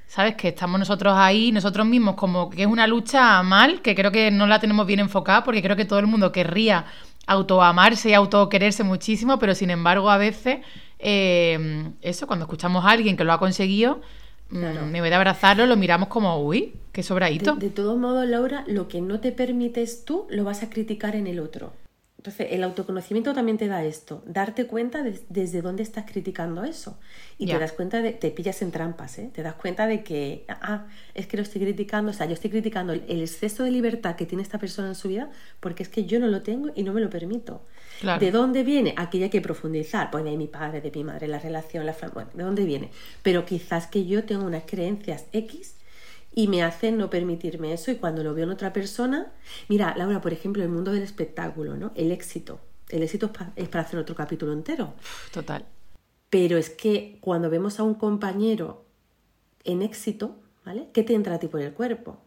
¿Sabes? 0.09 0.35
Que 0.35 0.47
estamos 0.47 0.79
nosotros 0.79 1.13
ahí, 1.15 1.51
nosotros 1.51 1.85
mismos, 1.85 2.15
como 2.15 2.49
que 2.49 2.63
es 2.63 2.67
una 2.67 2.87
lucha 2.87 3.43
mal, 3.43 3.81
que 3.83 3.93
creo 3.93 4.11
que 4.11 4.31
no 4.31 4.47
la 4.47 4.59
tenemos 4.59 4.87
bien 4.87 4.99
enfocada, 4.99 5.43
porque 5.43 5.61
creo 5.61 5.75
que 5.75 5.85
todo 5.85 5.99
el 5.99 6.07
mundo 6.07 6.31
querría 6.31 6.85
autoamarse 7.27 8.09
y 8.09 8.13
autoquererse 8.15 8.83
muchísimo, 8.83 9.37
pero 9.37 9.53
sin 9.53 9.69
embargo 9.69 10.09
a 10.09 10.17
veces 10.17 10.65
eh, 10.97 11.91
eso, 12.01 12.25
cuando 12.25 12.45
escuchamos 12.45 12.83
a 12.85 12.89
alguien 12.89 13.15
que 13.15 13.23
lo 13.23 13.31
ha 13.33 13.37
conseguido, 13.37 14.01
me 14.49 14.99
voy 14.99 15.11
a 15.11 15.15
abrazarlo, 15.15 15.67
lo 15.67 15.77
miramos 15.77 16.09
como, 16.09 16.43
uy, 16.43 16.73
qué 16.91 17.03
sobradito. 17.03 17.53
De, 17.53 17.67
de 17.67 17.69
todos 17.69 17.95
modos, 17.99 18.27
Laura, 18.27 18.63
lo 18.65 18.87
que 18.87 19.01
no 19.01 19.19
te 19.19 19.31
permites 19.31 20.05
tú, 20.05 20.25
lo 20.31 20.43
vas 20.43 20.63
a 20.63 20.71
criticar 20.71 21.15
en 21.15 21.27
el 21.27 21.39
otro. 21.39 21.71
Entonces, 22.19 22.47
el 22.51 22.65
autoconocimiento 22.65 23.33
también 23.33 23.57
te 23.57 23.69
da 23.69 23.81
esto, 23.85 24.21
darte 24.25 24.67
cuenta 24.67 25.03
de, 25.03 25.21
desde 25.29 25.61
dónde 25.61 25.83
estás 25.83 26.03
criticando 26.05 26.65
eso. 26.65 26.99
Y 27.37 27.45
te 27.45 27.57
das 27.57 27.71
cuenta 27.71 28.01
de, 28.01 28.11
te 28.11 28.29
pillas 28.29 28.61
en 28.61 28.71
trampas, 28.71 29.17
¿eh? 29.19 29.31
te 29.33 29.41
das 29.41 29.53
cuenta 29.53 29.87
de 29.87 30.03
que, 30.03 30.43
ah, 30.49 30.87
es 31.13 31.27
que 31.27 31.37
lo 31.37 31.43
estoy 31.43 31.61
criticando, 31.61 32.11
o 32.11 32.13
sea, 32.13 32.25
yo 32.25 32.33
estoy 32.33 32.49
criticando 32.49 32.91
el, 32.91 33.21
exceso 33.21 33.63
de 33.63 33.71
libertad 33.71 34.17
que 34.17 34.25
tiene 34.25 34.43
esta 34.43 34.59
persona 34.59 34.89
en 34.89 34.95
su 34.95 35.07
vida 35.07 35.31
porque 35.61 35.81
es 35.81 35.87
que 35.87 36.03
yo 36.03 36.19
no 36.19 36.27
lo 36.27 36.41
tengo 36.41 36.71
y 36.75 36.83
no 36.83 36.91
me 36.91 36.99
lo 36.99 37.09
permito. 37.09 37.61
¿De 38.19 38.31
dónde 38.31 38.65
viene? 38.65 38.93
Aquí 38.97 39.23
hay 39.23 39.29
que 39.29 39.39
profundizar, 39.39 40.11
pues 40.11 40.25
de 40.25 40.35
mi 40.35 40.47
padre, 40.47 40.81
de 40.81 40.91
mi 40.91 41.05
madre, 41.05 41.29
la 41.29 41.39
relación, 41.39 41.85
la 41.85 41.93
familia, 41.93 42.15
bueno, 42.15 42.31
¿de 42.33 42.43
dónde 42.43 42.65
viene? 42.65 42.89
Pero 43.23 43.45
quizás 43.45 43.87
que 43.87 44.05
yo 44.05 44.25
tengo 44.25 44.43
unas 44.43 44.63
creencias 44.65 45.23
X 45.31 45.78
y 46.39 46.47
me 46.47 46.63
hace 46.63 46.93
no 46.93 47.09
permitirme 47.09 47.73
eso 47.73 47.91
y 47.91 47.95
cuando 47.95 48.23
lo 48.23 48.33
veo 48.33 48.45
en 48.45 48.51
otra 48.51 48.71
persona, 48.71 49.33
mira, 49.67 49.93
Laura, 49.97 50.21
por 50.21 50.31
ejemplo, 50.31 50.63
el 50.63 50.69
mundo 50.69 50.93
del 50.93 51.03
espectáculo, 51.03 51.75
¿no? 51.75 51.91
El 51.95 52.13
éxito. 52.13 52.61
El 52.87 53.03
éxito 53.03 53.29
es 53.57 53.67
para 53.67 53.83
hacer 53.83 53.99
otro 53.99 54.15
capítulo 54.15 54.53
entero. 54.53 54.93
Total. 55.33 55.65
Pero 56.29 56.57
es 56.57 56.69
que 56.69 57.17
cuando 57.19 57.49
vemos 57.49 57.77
a 57.77 57.83
un 57.83 57.93
compañero 57.93 58.85
en 59.65 59.81
éxito, 59.81 60.37
¿vale? 60.63 60.87
¿Qué 60.93 61.03
te 61.03 61.13
entra 61.13 61.35
a 61.35 61.39
ti 61.39 61.49
por 61.49 61.59
el 61.59 61.73
cuerpo? 61.73 62.21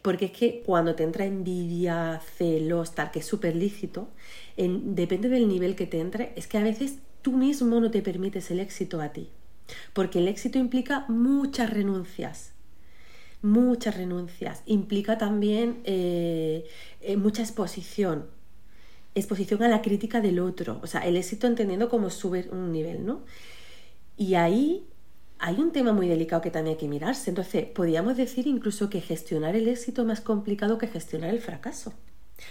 Porque 0.00 0.24
es 0.26 0.32
que 0.32 0.62
cuando 0.64 0.94
te 0.94 1.02
entra 1.02 1.26
envidia, 1.26 2.22
celos, 2.38 2.94
tal, 2.94 3.10
que 3.10 3.18
es 3.18 3.26
súper 3.26 3.54
lícito, 3.54 4.08
depende 4.56 5.28
del 5.28 5.46
nivel 5.46 5.76
que 5.76 5.86
te 5.86 6.00
entre, 6.00 6.32
es 6.36 6.46
que 6.46 6.56
a 6.56 6.62
veces 6.62 7.00
tú 7.20 7.32
mismo 7.32 7.80
no 7.80 7.90
te 7.90 8.00
permites 8.00 8.50
el 8.50 8.60
éxito 8.60 9.02
a 9.02 9.10
ti. 9.10 9.28
Porque 9.92 10.20
el 10.20 10.28
éxito 10.28 10.58
implica 10.58 11.04
muchas 11.08 11.68
renuncias 11.68 12.54
muchas 13.42 13.96
renuncias, 13.96 14.62
implica 14.66 15.18
también 15.18 15.80
eh, 15.84 16.66
eh, 17.00 17.16
mucha 17.16 17.42
exposición, 17.42 18.26
exposición 19.14 19.62
a 19.62 19.68
la 19.68 19.82
crítica 19.82 20.20
del 20.20 20.38
otro, 20.40 20.80
o 20.82 20.86
sea, 20.86 21.00
el 21.00 21.16
éxito 21.16 21.46
entendiendo 21.46 21.88
como 21.88 22.10
sube 22.10 22.48
un 22.50 22.72
nivel, 22.72 23.06
¿no? 23.06 23.22
Y 24.16 24.34
ahí 24.34 24.86
hay 25.38 25.60
un 25.60 25.70
tema 25.70 25.92
muy 25.92 26.08
delicado 26.08 26.42
que 26.42 26.50
también 26.50 26.74
hay 26.74 26.80
que 26.80 26.88
mirarse. 26.88 27.30
Entonces, 27.30 27.64
podríamos 27.66 28.16
decir 28.16 28.46
incluso 28.46 28.90
que 28.90 29.00
gestionar 29.00 29.54
el 29.54 29.68
éxito 29.68 30.02
es 30.02 30.08
más 30.08 30.20
complicado 30.20 30.78
que 30.78 30.88
gestionar 30.88 31.30
el 31.30 31.40
fracaso, 31.40 31.92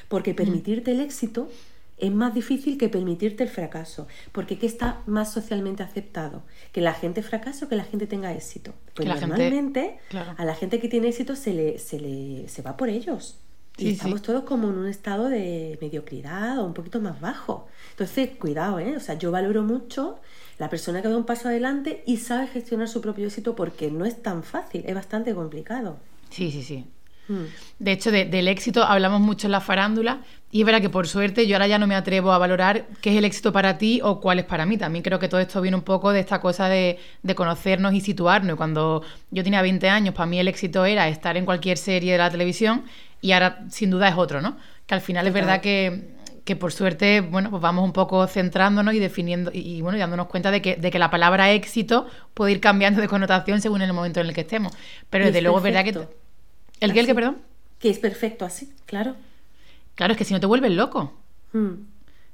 porque 0.07 0.33
permitirte 0.33 0.91
el 0.91 1.01
éxito 1.01 1.49
es 1.97 2.11
más 2.11 2.33
difícil 2.33 2.77
que 2.77 2.89
permitirte 2.89 3.43
el 3.43 3.49
fracaso, 3.49 4.07
porque 4.31 4.57
¿qué 4.59 4.67
está 4.67 5.01
más 5.07 5.31
socialmente 5.33 5.81
aceptado? 5.83 6.43
¿Que 6.71 6.81
la 6.81 6.93
gente 6.93 7.23
fracase 7.23 7.65
o 7.65 7.69
que 7.69 7.75
la 7.75 7.83
gente 7.85 8.05
tenga 8.07 8.33
éxito? 8.33 8.73
Pues 8.93 9.07
normalmente 9.07 9.97
a 10.37 10.45
la 10.45 10.53
gente 10.55 10.79
que 10.79 10.87
tiene 10.89 11.07
éxito 11.09 11.35
se 11.35 11.53
le, 11.53 11.79
se 11.79 11.99
le 11.99 12.47
se 12.47 12.61
va 12.61 12.77
por 12.77 12.89
ellos. 12.89 13.39
y 13.77 13.91
estamos 13.91 14.21
todos 14.23 14.43
como 14.43 14.69
en 14.69 14.77
un 14.77 14.87
estado 14.87 15.29
de 15.29 15.77
mediocridad 15.81 16.59
o 16.59 16.65
un 16.65 16.73
poquito 16.73 16.99
más 16.99 17.19
bajo. 17.21 17.67
Entonces, 17.91 18.29
cuidado, 18.37 18.79
¿eh? 18.79 18.95
O 18.95 18.99
sea, 18.99 19.15
yo 19.15 19.31
valoro 19.31 19.63
mucho 19.63 20.19
la 20.57 20.69
persona 20.69 21.01
que 21.01 21.07
da 21.09 21.17
un 21.17 21.25
paso 21.25 21.47
adelante 21.49 22.03
y 22.07 22.17
sabe 22.17 22.47
gestionar 22.47 22.87
su 22.87 23.01
propio 23.01 23.27
éxito 23.27 23.55
porque 23.55 23.91
no 23.91 24.05
es 24.05 24.21
tan 24.23 24.43
fácil, 24.43 24.83
es 24.85 24.95
bastante 24.95 25.33
complicado. 25.35 25.99
Sí, 26.29 26.51
sí, 26.51 26.63
sí. 26.63 26.91
Hmm. 27.27 27.45
De 27.79 27.91
hecho, 27.91 28.11
del 28.11 28.47
éxito 28.47 28.83
hablamos 28.83 29.21
mucho 29.21 29.47
en 29.47 29.51
la 29.51 29.61
farándula 29.61 30.21
y 30.49 30.61
es 30.61 30.65
verdad 30.65 30.81
que 30.81 30.89
por 30.89 31.07
suerte 31.07 31.45
yo 31.45 31.55
ahora 31.55 31.67
ya 31.67 31.77
no 31.77 31.87
me 31.87 31.95
atrevo 31.95 32.31
a 32.31 32.37
valorar 32.37 32.85
qué 33.01 33.11
es 33.11 33.17
el 33.17 33.25
éxito 33.25 33.51
para 33.51 33.77
ti 33.77 33.99
o 34.01 34.21
cuál 34.21 34.39
es 34.39 34.45
para 34.45 34.65
mí. 34.65 34.77
También 34.77 35.03
creo 35.03 35.19
que 35.19 35.27
todo 35.27 35.41
esto 35.41 35.61
viene 35.61 35.75
un 35.75 35.83
poco 35.83 36.11
de 36.11 36.21
esta 36.21 36.39
cosa 36.39 36.69
de, 36.69 36.97
conocernos 37.35 37.93
y 37.93 38.01
situarnos. 38.01 38.55
Cuando 38.55 39.03
yo 39.29 39.43
tenía 39.43 39.61
20 39.61 39.89
años, 39.89 40.15
para 40.15 40.25
mí 40.25 40.39
el 40.39 40.47
éxito 40.47 40.85
era 40.85 41.07
estar 41.09 41.35
en 41.35 41.45
cualquier 41.45 41.77
serie 41.77 42.13
de 42.13 42.17
la 42.17 42.29
televisión 42.29 42.85
y 43.21 43.33
ahora 43.33 43.65
sin 43.69 43.89
duda 43.89 44.07
es 44.07 44.15
otro, 44.15 44.41
¿no? 44.41 44.57
Que 44.85 44.95
al 44.95 45.01
final 45.01 45.27
es 45.27 45.33
verdad 45.33 45.59
que, 45.59 46.15
que 46.45 46.55
por 46.55 46.71
suerte, 46.71 47.19
bueno, 47.19 47.49
pues 47.49 47.61
vamos 47.61 47.83
un 47.83 47.91
poco 47.91 48.25
centrándonos 48.25 48.93
y 48.93 48.99
definiendo 48.99 49.51
y, 49.53 49.81
bueno, 49.81 49.97
y 49.97 49.99
dándonos 49.99 50.27
cuenta 50.27 50.49
de 50.49 50.61
que, 50.61 50.77
de 50.77 50.89
que 50.89 50.97
la 50.97 51.11
palabra 51.11 51.51
éxito 51.51 52.07
puede 52.33 52.53
ir 52.53 52.61
cambiando 52.61 53.01
de 53.01 53.09
connotación 53.09 53.59
según 53.59 53.81
el 53.81 53.91
momento 53.91 54.21
en 54.21 54.27
el 54.27 54.33
que 54.33 54.41
estemos. 54.41 54.71
Pero 55.09 55.25
desde 55.25 55.41
luego 55.41 55.57
es 55.57 55.63
verdad 55.63 55.83
que... 55.83 56.26
¿El 56.79 56.93
qué, 56.93 57.01
el 57.01 57.05
qué, 57.05 57.15
perdón? 57.15 57.37
Que 57.79 57.89
es 57.89 57.99
perfecto 57.99 58.45
así, 58.45 58.71
claro. 58.85 59.15
Claro, 59.95 60.13
es 60.13 60.17
que 60.17 60.25
si 60.25 60.33
no 60.33 60.39
te 60.39 60.45
vuelves 60.45 60.71
loco. 60.71 61.13
Hmm. 61.53 61.73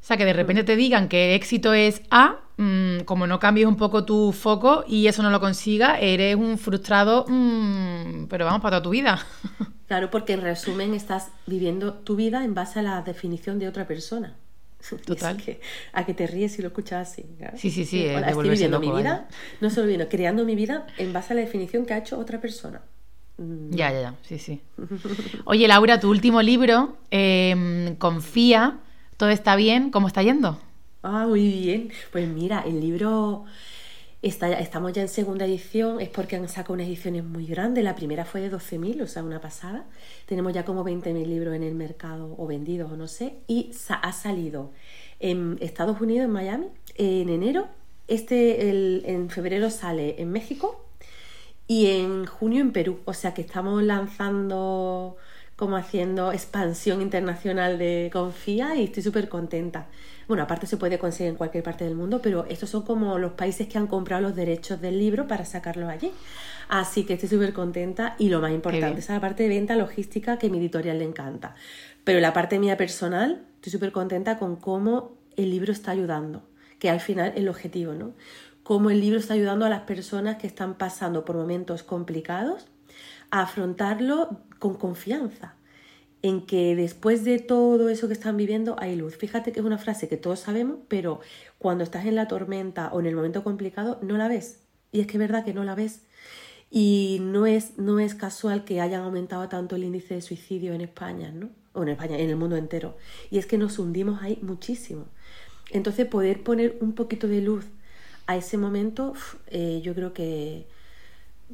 O 0.03 0.06
sea, 0.06 0.17
que 0.17 0.25
de 0.25 0.34
repente 0.34 0.65
te 0.65 0.75
digan 0.75 1.08
que 1.08 1.34
éxito 1.34 1.73
es 1.73 2.01
A, 2.12 2.36
mm, 2.58 2.99
como 3.06 3.25
no 3.25 3.39
cambies 3.39 3.67
un 3.67 3.77
poco 3.77 4.03
tu 4.03 4.34
foco 4.34 4.84
y 4.86 5.08
eso 5.08 5.23
no 5.23 5.29
lo 5.29 5.39
consigas, 5.39 5.97
eres 6.01 6.36
un 6.36 6.58
frustrado, 6.58 7.25
mm, 7.29 8.25
pero 8.25 8.43
vamos, 8.43 8.62
para 8.62 8.77
toda 8.77 8.84
tu 8.84 8.89
vida. 8.89 9.25
Claro, 9.86 10.10
porque 10.10 10.34
en 10.34 10.41
resumen 10.41 10.95
estás 10.95 11.27
viviendo 11.45 11.93
tu 11.93 12.15
vida 12.15 12.43
en 12.43 12.56
base 12.56 12.79
a 12.79 12.82
la 12.82 13.01
definición 13.03 13.60
de 13.60 13.67
otra 13.67 13.86
persona. 13.86 14.36
Total. 15.06 15.38
que, 15.38 15.62
a 15.91 16.06
que 16.06 16.13
te 16.13 16.25
ríes 16.25 16.58
y 16.58 16.63
lo 16.63 16.69
escuchas 16.69 17.10
así. 17.10 17.25
Sí, 17.58 17.69
sí, 17.69 17.86
sí. 17.86 18.06
estoy 18.06 18.49
viviendo 18.49 18.79
mi 18.79 18.91
vida, 18.91 19.27
no 19.62 19.69
solo 19.69 19.84
viviendo, 19.84 20.10
creando 20.10 20.45
mi 20.45 20.56
vida 20.56 20.88
en 20.97 21.13
base 21.13 21.34
a 21.34 21.36
la 21.36 21.41
definición 21.41 21.86
que 21.86 21.93
ha 21.93 21.99
hecho 21.99 22.17
otra 22.17 22.41
persona. 22.41 22.82
Mm. 23.43 23.71
Ya, 23.71 23.91
ya, 23.91 24.01
ya, 24.01 24.15
sí, 24.23 24.39
sí. 24.39 24.62
Oye, 25.45 25.67
Laura, 25.67 25.99
tu 25.99 26.10
último 26.10 26.41
libro, 26.41 26.97
em, 27.12 27.95
Confía, 27.95 28.79
¿todo 29.17 29.29
está 29.29 29.56
bien? 29.56 29.91
¿Cómo 29.91 30.08
está 30.08 30.23
yendo? 30.23 30.60
Ah, 31.01 31.25
muy 31.27 31.47
bien. 31.47 31.91
Pues 32.12 32.27
mira, 32.27 32.63
el 32.65 32.79
libro 32.79 33.45
Está, 34.23 34.53
estamos 34.53 34.93
ya 34.93 35.01
en 35.01 35.10
segunda 35.10 35.45
edición, 35.45 35.99
es 35.99 36.08
porque 36.08 36.38
han 36.38 36.47
sacado 36.47 36.75
unas 36.75 36.88
ediciones 36.88 37.25
muy 37.25 37.45
grandes. 37.45 37.84
La 37.84 37.93
primera 37.93 38.23
fue 38.23 38.39
de 38.39 38.49
12.000, 38.49 39.01
o 39.01 39.08
sea, 39.08 39.21
una 39.21 39.41
pasada. 39.41 39.86
Tenemos 40.27 40.53
ya 40.53 40.63
como 40.63 40.86
20.000 40.86 41.25
libros 41.25 41.53
en 41.53 41.62
el 41.62 41.75
mercado, 41.75 42.34
o 42.38 42.47
vendidos, 42.47 42.89
o 42.89 42.95
no 42.95 43.10
sé. 43.10 43.34
Y 43.47 43.71
ha 43.89 44.13
salido 44.13 44.71
en 45.19 45.58
Estados 45.60 45.99
Unidos, 45.99 46.23
en 46.23 46.32
Miami, 46.32 46.67
en 46.95 47.27
enero. 47.27 47.67
Este, 48.08 48.69
el, 48.69 49.03
en 49.06 49.29
febrero 49.29 49.69
sale 49.69 50.21
en 50.21 50.32
México 50.32 50.82
y 51.67 51.88
en 51.88 52.26
junio 52.26 52.62
en 52.62 52.71
Perú. 52.71 52.99
O 53.06 53.13
sea 53.13 53.34
que 53.34 53.41
estamos 53.41 53.84
lanzando, 53.84 55.17
como 55.56 55.78
haciendo 55.78 56.32
expansión 56.32 57.02
internacional 57.02 57.78
de 57.78 58.10
Confía 58.12 58.76
y 58.76 58.86
estoy 58.86 59.04
súper 59.04 59.30
contenta. 59.30 59.88
Bueno, 60.28 60.43
aparte 60.43 60.67
se 60.67 60.78
puede 60.78 60.97
conseguir 60.99 61.32
en 61.32 61.36
cualquier 61.36 61.63
parte 61.63 61.84
del 61.84 61.95
mundo, 61.95 62.21
pero 62.21 62.45
estos 62.45 62.69
son 62.69 62.84
como 62.84 63.17
los 63.17 63.34
países 63.34 63.67
que 63.67 63.78
han 63.78 63.88
comprado 63.88 64.21
los 64.21 64.36
derechos 64.36 64.80
del 64.80 64.97
libro 64.97 65.28
para 65.28 65.45
sacarlo 65.45 65.89
allí. 65.89 66.12
Así 66.69 67.04
que 67.04 67.13
estoy 67.13 67.30
súper 67.30 67.54
contenta 67.54 68.15
y 68.17 68.30
lo 68.30 68.39
más 68.39 68.52
importante, 68.52 68.99
es 68.99 69.10
la 69.10 69.19
parte 69.19 69.43
de 69.43 69.49
venta 69.49 69.76
logística 69.76 70.38
que 70.38 70.49
mi 70.49 70.60
editorial 70.60 70.99
le 70.99 71.06
encanta. 71.06 71.56
Pero 72.04 72.19
la 72.19 72.34
parte 72.34 72.58
mía 72.60 72.78
personal, 72.78 73.45
estoy 73.56 73.71
súper 73.71 73.91
contenta 73.91 74.38
con 74.38 74.56
cómo 74.56 75.17
el 75.36 75.49
libro 75.49 75.71
está 75.71 75.91
ayudando, 75.91 76.43
que 76.80 76.89
al 76.89 76.99
final 76.99 77.30
es 77.30 77.38
el 77.38 77.49
objetivo, 77.49 77.93
¿no? 77.93 78.13
Cómo 78.63 78.89
el 78.89 79.02
libro 79.02 79.19
está 79.19 79.34
ayudando 79.34 79.65
a 79.65 79.69
las 79.69 79.82
personas 79.82 80.38
que 80.38 80.47
están 80.47 80.78
pasando 80.78 81.26
por 81.26 81.36
momentos 81.36 81.84
complicados 81.84 82.67
a 83.30 83.41
afrontarlo 83.41 84.41
con 84.60 84.76
confianza 84.76 85.56
en 86.21 86.45
que 86.45 86.76
después 86.76 87.26
de 87.26 87.39
todo 87.39 87.89
eso 87.89 88.08
que 88.08 88.13
están 88.13 88.38
viviendo 88.38 88.78
hay 88.80 88.95
luz. 88.95 89.17
Fíjate 89.17 89.52
que 89.52 89.60
es 89.60 89.65
una 89.65 89.78
frase 89.78 90.08
que 90.08 90.15
todos 90.15 90.39
sabemos, 90.39 90.78
pero 90.88 91.19
cuando 91.58 91.84
estás 91.84 92.06
en 92.06 92.15
la 92.15 92.30
tormenta 92.30 92.89
o 92.93 93.02
en 93.02 93.06
el 93.06 93.15
momento 93.15 93.43
complicado 93.43 93.99
no 94.02 94.17
la 94.17 94.30
ves. 94.30 94.62
Y 94.93 95.02
es 95.02 95.08
que 95.08 95.13
es 95.13 95.19
verdad 95.19 95.43
que 95.43 95.54
no 95.54 95.65
la 95.65 95.76
ves. 95.76 96.04
Y 96.71 97.19
no 97.21 97.45
es, 97.45 97.78
no 97.78 97.99
es 97.99 98.15
casual 98.15 98.63
que 98.63 98.80
hayan 98.80 99.04
aumentado 99.04 99.49
tanto 99.49 99.76
el 99.76 99.84
índice 99.84 100.15
de 100.15 100.21
suicidio 100.21 100.73
en 100.73 100.82
España, 100.82 101.32
¿no? 101.32 101.49
O 101.73 101.84
en 101.84 101.89
España, 101.89 102.17
en 102.17 102.30
el 102.30 102.38
mundo 102.38 102.56
entero. 102.56 102.95
Y 103.30 103.38
es 103.38 103.45
que 103.45 103.58
nos 103.58 103.78
hundimos 103.78 104.21
ahí 104.23 104.39
muchísimo. 104.41 105.08
Entonces 105.71 106.08
poder 106.08 106.41
poner 106.43 106.78
un 106.80 106.93
poquito 106.93 107.28
de 107.28 107.41
luz 107.41 107.65
a 108.27 108.36
ese 108.36 108.57
momento, 108.57 109.13
eh, 109.47 109.81
yo 109.83 109.93
creo 109.93 110.13
que, 110.13 110.65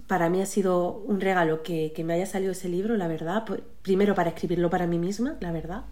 para 0.08 0.30
mí 0.30 0.42
ha 0.42 0.46
sido 0.46 1.04
un 1.06 1.20
regalo 1.20 1.64
que, 1.64 1.94
me 2.06 2.14
haya 2.14 2.26
salido 2.26 2.52
ese 2.52 2.70
libro, 2.70 2.96
la 2.98 3.08
verdad. 3.08 3.46
Primero 3.82 4.16
para 4.16 4.30
escribirlo 4.30 4.70
para 4.70 4.88
mí 4.88 4.98
misma, 4.98 5.36
la 5.40 5.52
verdad. 5.52 5.84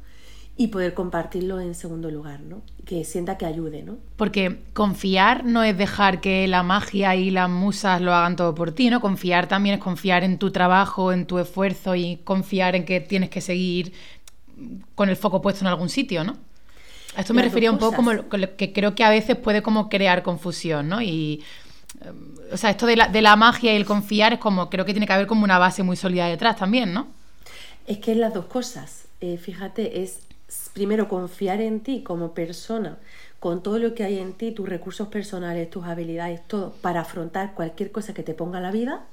Y 0.60 0.68
poder 0.68 0.96
compartirlo 0.96 1.60
en 1.60 1.76
segundo 1.76 2.10
lugar, 2.10 2.42
¿no? 2.42 2.64
Que 2.84 3.04
sienta 3.04 3.38
que 3.38 3.46
ayude, 3.46 3.84
¿no? 3.84 3.98
Porque 4.16 4.62
confiar 4.74 5.46
no 5.46 5.62
es 5.62 5.78
dejar 5.78 6.20
que 6.20 6.48
la 6.48 6.64
magia 6.64 7.16
y 7.16 7.30
las 7.30 7.50
musas 7.50 8.02
lo 8.02 8.14
hagan 8.14 8.36
todo 8.36 8.56
por 8.56 8.72
ti, 8.72 8.90
¿no? 8.90 9.00
Confiar 9.00 9.48
también 9.48 9.76
es 9.76 9.82
confiar 9.82 10.24
en 10.24 10.40
tu 10.40 10.52
trabajo, 10.52 11.12
en 11.12 11.28
tu 11.28 11.38
esfuerzo 11.38 11.94
y 11.96 12.18
confiar 12.24 12.76
en 12.76 12.86
que 12.86 13.00
tienes 13.02 13.30
que 13.30 13.42
seguir 13.42 13.94
con 14.96 15.10
el 15.10 15.16
foco 15.16 15.42
puesto 15.44 15.64
en 15.64 15.68
algún 15.68 15.90
sitio, 15.90 16.24
¿no? 16.24 16.38
A 17.18 17.22
esto 17.22 17.34
me 17.34 17.42
refería 17.42 17.72
un 17.72 17.80
poco 17.80 17.96
como 17.96 18.12
que 18.58 18.72
creo 18.74 18.94
que 18.94 19.04
a 19.04 19.10
veces 19.10 19.36
puede 19.36 19.64
como 19.64 19.90
crear 19.90 20.22
confusión, 20.22 20.88
¿no? 20.88 21.02
Y 21.02 21.44
o 22.52 22.58
sea, 22.58 22.70
esto 22.70 22.86
de 22.86 22.96
la, 22.96 23.08
de 23.08 23.24
la 23.24 23.36
magia 23.36 23.74
y 23.74 23.76
el 23.76 23.86
confiar 23.86 24.34
es 24.34 24.40
como, 24.40 24.70
creo 24.70 24.86
que 24.86 24.94
tiene 24.94 25.08
que 25.08 25.14
haber 25.14 25.26
como 25.26 25.44
una 25.44 25.58
base 25.58 25.82
muy 25.82 25.96
sólida 25.96 26.28
detrás 26.28 26.58
también, 26.58 26.94
¿no? 26.94 27.08
Es 27.88 27.98
que 27.98 28.12
es 28.12 28.18
las 28.18 28.36
dos 28.36 28.46
cosas. 28.46 29.06
Eh, 29.20 29.38
fíjate, 29.38 30.04
es 30.04 30.20
primero 30.74 31.08
confiar 31.08 31.60
en 31.60 31.80
ti 31.80 32.04
como 32.04 32.36
persona, 32.36 33.00
con 33.40 33.64
todo 33.64 33.80
lo 33.80 33.96
que 33.96 34.04
hay 34.04 34.20
en 34.20 34.34
ti, 34.34 34.52
tus 34.52 34.70
recursos 34.70 35.08
personales, 35.08 35.72
tus 35.72 35.86
habilidades, 35.86 36.48
todo, 36.48 36.74
para 36.82 37.02
afrontar 37.02 37.56
cualquier 37.56 37.92
cosa 37.92 38.14
que 38.14 38.22
te 38.22 38.36
ponga 38.36 38.60
la 38.60 38.70
vida, 38.70 39.06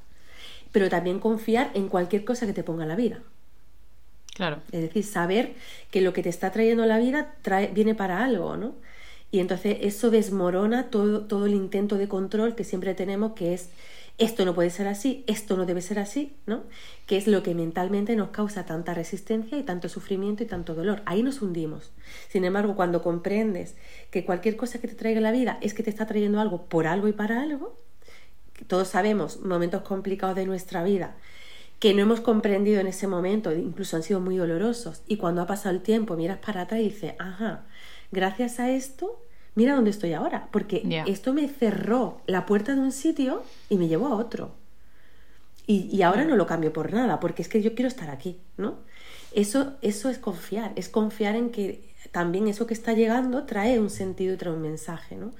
pero 0.73 0.91
también 0.91 1.21
confiar 1.21 1.71
en 1.73 1.89
cualquier 1.89 2.27
cosa 2.27 2.47
que 2.47 2.53
te 2.53 2.65
ponga 2.65 2.85
la 2.85 2.97
vida. 2.97 3.21
Es 4.73 4.83
decir, 4.83 5.05
saber 5.05 5.55
que 5.91 6.01
lo 6.01 6.13
que 6.13 6.23
te 6.23 6.29
está 6.29 6.51
trayendo 6.51 6.85
la 6.87 6.99
vida 6.99 7.35
trae, 7.43 7.69
viene 7.69 7.95
para 7.95 8.25
algo, 8.25 8.57
¿no? 8.57 8.75
Y 9.31 9.41
entonces 9.41 9.79
eso 9.81 10.11
desmorona 10.11 10.91
todo, 10.91 11.23
todo 11.23 11.47
el 11.47 11.55
intento 11.55 11.99
de 11.99 12.09
control 12.09 12.55
que 12.55 12.65
siempre 12.65 12.95
tenemos, 12.95 13.33
que 13.33 13.55
es 13.55 13.71
esto 14.17 14.45
no 14.45 14.55
puede 14.55 14.71
ser 14.71 14.87
así, 14.87 15.25
esto 15.27 15.57
no 15.57 15.67
debe 15.67 15.83
ser 15.83 15.99
así, 15.99 16.37
¿no? 16.47 16.63
Que 17.07 17.17
es 17.17 17.27
lo 17.27 17.43
que 17.43 17.53
mentalmente 17.53 18.15
nos 18.15 18.29
causa 18.29 18.65
tanta 18.65 18.95
resistencia 18.95 19.59
y 19.59 19.65
tanto 19.65 19.89
sufrimiento 19.89 20.45
y 20.45 20.47
tanto 20.47 20.75
dolor. 20.75 21.03
Ahí 21.05 21.25
nos 21.25 21.43
hundimos. 21.43 21.91
Sin 22.29 22.45
embargo, 22.45 22.77
cuando 22.77 23.03
comprendes 23.03 23.75
que 24.13 24.25
cualquier 24.25 24.57
cosa 24.57 24.81
que 24.81 24.87
te 24.87 24.95
traiga 24.95 25.21
la 25.21 25.33
vida 25.33 25.59
es 25.63 25.75
que 25.75 25.83
te 25.83 25.91
está 25.91 26.07
trayendo 26.07 26.41
algo 26.41 26.67
por 26.67 26.87
algo 26.87 27.09
y 27.09 27.13
para 27.13 27.43
algo, 27.43 27.77
todos 28.69 28.87
sabemos 28.87 29.41
momentos 29.41 29.83
complicados 29.83 30.37
de 30.37 30.47
nuestra 30.47 30.85
vida 30.85 31.17
que 31.79 31.95
no 31.95 32.03
hemos 32.03 32.21
comprendido 32.21 32.81
en 32.81 32.87
ese 32.87 33.07
momento, 33.07 33.53
incluso 33.53 33.97
han 33.97 34.03
sido 34.03 34.21
muy 34.21 34.37
dolorosos, 34.37 35.03
y 35.07 35.17
cuando 35.17 35.43
ha 35.43 35.47
pasado 35.47 35.75
el 35.75 35.83
tiempo 35.83 36.17
miras 36.17 36.39
para 36.39 36.63
atrás 36.63 36.81
y 36.81 36.85
dices, 36.85 37.15
ajá, 37.19 37.67
gracias 38.11 38.61
a 38.61 38.71
esto 38.71 39.21
mira 39.55 39.75
dónde 39.75 39.91
estoy 39.91 40.13
ahora, 40.13 40.49
porque 40.51 41.03
esto 41.07 41.33
me 41.33 41.49
cerró 41.49 42.21
la 42.27 42.47
puerta 42.47 42.75
de 42.75 42.81
un 42.81 42.93
sitio 42.93 43.43
y 43.69 43.77
me 43.77 43.89
llevó 43.89 44.09
a 44.09 44.17
otro. 44.17 44.55
Y, 45.67 46.03
ahora 46.03 46.25
no 46.25 46.37
lo 46.37 46.47
cambio 46.47 46.75
por 46.75 46.93
nada, 46.93 47.21
porque 47.21 47.41
es 47.41 47.49
que 47.49 47.63
yo 47.63 47.75
quiero 47.75 47.89
estar 47.89 48.11
aquí, 48.11 48.39
¿no? 48.59 48.81
Eso, 49.33 49.75
eso 49.81 50.11
es 50.11 50.19
confiar, 50.19 50.73
es 50.77 50.91
confiar 50.91 51.37
en 51.37 51.51
que 51.51 51.95
también 52.13 52.49
eso 52.49 52.67
que 52.67 52.75
está 52.75 52.93
llegando 52.93 53.45
trae 53.45 53.81
un 53.81 53.89
sentido 53.89 54.35
y 54.35 54.37
trae 54.37 54.53
un 54.53 54.61
mensaje, 54.61 55.17
¿no? 55.17 55.33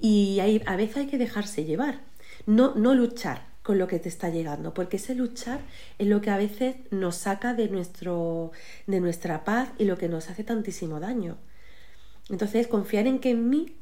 Y 0.00 0.40
hay, 0.40 0.62
a 0.64 0.76
veces 0.76 0.96
hay 0.96 1.06
que 1.08 1.18
dejarse 1.18 1.64
llevar, 1.64 2.00
no, 2.46 2.74
no 2.74 2.94
luchar 2.94 3.42
con 3.66 3.78
lo 3.78 3.88
que 3.88 3.98
te 3.98 4.08
está 4.08 4.28
llegando, 4.28 4.72
porque 4.72 4.96
ese 4.96 5.16
luchar 5.16 5.58
es 5.98 6.06
lo 6.06 6.20
que 6.20 6.30
a 6.30 6.36
veces 6.36 6.76
nos 6.92 7.16
saca 7.16 7.52
de, 7.52 7.68
nuestro, 7.68 8.52
de 8.86 9.00
nuestra 9.00 9.42
paz 9.42 9.70
y 9.76 9.86
lo 9.86 9.98
que 9.98 10.08
nos 10.08 10.30
hace 10.30 10.44
tantísimo 10.44 11.00
daño. 11.00 11.36
Entonces, 12.30 12.68
confiar 12.68 13.08
en 13.08 13.18
que 13.18 13.30
en 13.30 13.50
mí, 13.50 13.74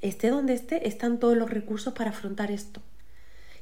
esté 0.00 0.30
donde 0.30 0.54
esté, 0.54 0.86
están 0.86 1.18
todos 1.18 1.36
los 1.36 1.50
recursos 1.50 1.92
para 1.92 2.10
afrontar 2.10 2.52
esto. 2.52 2.82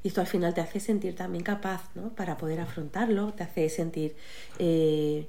Y 0.03 0.09
esto 0.09 0.21
al 0.21 0.27
final 0.27 0.53
te 0.53 0.61
hace 0.61 0.81
sentir 0.81 1.17
también 1.17 1.45
capaz, 1.45 1.89
¿no? 1.95 2.15
Para 2.15 2.37
poder 2.37 2.61
afrontarlo, 2.61 3.33
te 3.33 3.45
hace 3.45 3.71
sentir 3.71 4.17
eh, 4.59 5.29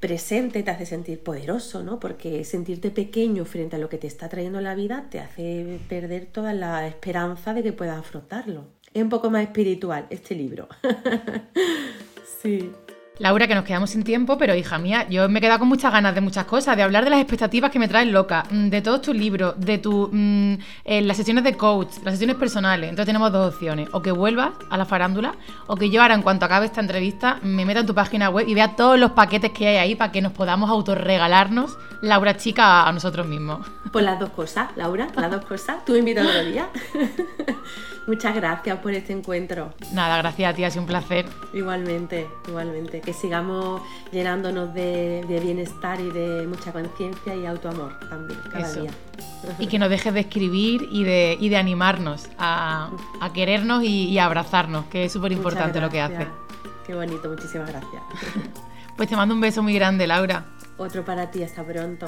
presente, 0.00 0.64
te 0.64 0.70
hace 0.72 0.84
sentir 0.84 1.22
poderoso, 1.22 1.84
¿no? 1.84 2.00
Porque 2.00 2.42
sentirte 2.42 2.90
pequeño 2.90 3.44
frente 3.44 3.76
a 3.76 3.78
lo 3.78 3.88
que 3.88 3.98
te 3.98 4.08
está 4.08 4.28
trayendo 4.28 4.60
la 4.60 4.74
vida 4.74 5.06
te 5.10 5.20
hace 5.20 5.78
perder 5.88 6.26
toda 6.26 6.54
la 6.54 6.88
esperanza 6.88 7.54
de 7.54 7.62
que 7.62 7.72
puedas 7.72 8.00
afrontarlo. 8.00 8.79
Es 8.92 9.02
un 9.02 9.08
poco 9.08 9.30
más 9.30 9.42
espiritual 9.42 10.06
este 10.10 10.34
libro. 10.34 10.68
sí. 12.42 12.72
Laura, 13.20 13.46
que 13.46 13.54
nos 13.54 13.64
quedamos 13.64 13.90
sin 13.90 14.02
tiempo, 14.02 14.38
pero 14.38 14.54
hija 14.54 14.78
mía, 14.78 15.06
yo 15.10 15.28
me 15.28 15.40
he 15.40 15.42
quedado 15.42 15.58
con 15.58 15.68
muchas 15.68 15.92
ganas 15.92 16.14
de 16.14 16.22
muchas 16.22 16.46
cosas, 16.46 16.74
de 16.74 16.82
hablar 16.82 17.04
de 17.04 17.10
las 17.10 17.20
expectativas 17.20 17.70
que 17.70 17.78
me 17.78 17.86
traen 17.86 18.12
loca, 18.12 18.44
mm, 18.50 18.70
de 18.70 18.80
todos 18.80 19.02
tus 19.02 19.14
libros, 19.14 19.54
de 19.58 19.76
tu, 19.76 20.08
mm, 20.10 20.54
eh, 20.86 21.02
las 21.02 21.18
sesiones 21.18 21.44
de 21.44 21.54
coach, 21.54 21.96
las 22.02 22.14
sesiones 22.14 22.36
personales. 22.36 22.88
Entonces 22.88 23.04
tenemos 23.04 23.30
dos 23.30 23.52
opciones, 23.52 23.90
o 23.92 24.00
que 24.00 24.10
vuelvas 24.10 24.52
a 24.70 24.78
la 24.78 24.86
farándula, 24.86 25.34
o 25.66 25.76
que 25.76 25.90
yo 25.90 26.00
ahora 26.00 26.14
en 26.14 26.22
cuanto 26.22 26.46
acabe 26.46 26.64
esta 26.64 26.80
entrevista 26.80 27.38
me 27.42 27.66
meta 27.66 27.80
en 27.80 27.86
tu 27.86 27.94
página 27.94 28.30
web 28.30 28.48
y 28.48 28.54
vea 28.54 28.74
todos 28.74 28.98
los 28.98 29.10
paquetes 29.10 29.50
que 29.50 29.68
hay 29.68 29.76
ahí 29.76 29.94
para 29.96 30.12
que 30.12 30.22
nos 30.22 30.32
podamos 30.32 30.70
autorregalarnos 30.70 31.76
Laura 32.00 32.38
Chica 32.38 32.88
a 32.88 32.92
nosotros 32.92 33.26
mismos. 33.26 33.66
Pues 33.90 34.04
las 34.04 34.20
dos 34.20 34.30
cosas, 34.30 34.68
Laura, 34.76 35.08
las 35.16 35.32
dos 35.32 35.44
cosas. 35.44 35.84
Tú 35.84 35.94
me 35.94 35.98
invitas 35.98 36.24
otro 36.24 36.44
día. 36.44 36.68
Muchas 38.06 38.34
gracias 38.34 38.78
por 38.78 38.92
este 38.92 39.12
encuentro. 39.12 39.72
Nada, 39.92 40.16
gracias 40.18 40.52
a 40.52 40.54
ti, 40.54 40.64
ha 40.64 40.70
sido 40.70 40.82
un 40.82 40.88
placer. 40.88 41.26
Igualmente, 41.52 42.28
igualmente 42.48 43.00
que 43.10 43.14
sigamos 43.14 43.82
llenándonos 44.12 44.72
de, 44.72 45.40
bienestar 45.42 46.00
y 46.00 46.10
de 46.10 46.46
mucha 46.46 46.72
conciencia 46.72 47.34
y 47.34 47.44
autoamor 47.44 47.98
también 48.08 48.38
cada 48.52 48.72
día. 48.72 48.90
Y 49.58 49.66
que 49.66 49.80
nos 49.80 49.90
dejes 49.90 50.14
de 50.14 50.20
escribir 50.20 50.88
y 50.92 51.02
de, 51.02 51.36
de 51.40 51.56
animarnos 51.56 52.28
a, 52.38 52.90
querernos 53.34 53.82
y, 53.82 54.16
a 54.18 54.26
abrazarnos, 54.26 54.84
que 54.86 55.06
es 55.06 55.12
súper 55.12 55.32
importante 55.32 55.80
lo 55.80 55.90
que 55.90 56.00
hace. 56.00 56.28
Qué 56.86 56.94
bonito, 56.94 57.28
muchísimas 57.28 57.68
gracias. 57.68 58.02
Pues 58.96 59.08
te 59.08 59.16
mando 59.16 59.34
un 59.34 59.40
beso 59.40 59.62
muy 59.62 59.72
grande, 59.72 60.06
Laura. 60.06 60.44
Otro 60.76 61.06
para 61.06 61.30
ti, 61.30 61.42
hasta 61.42 61.64
pronto. 61.64 62.06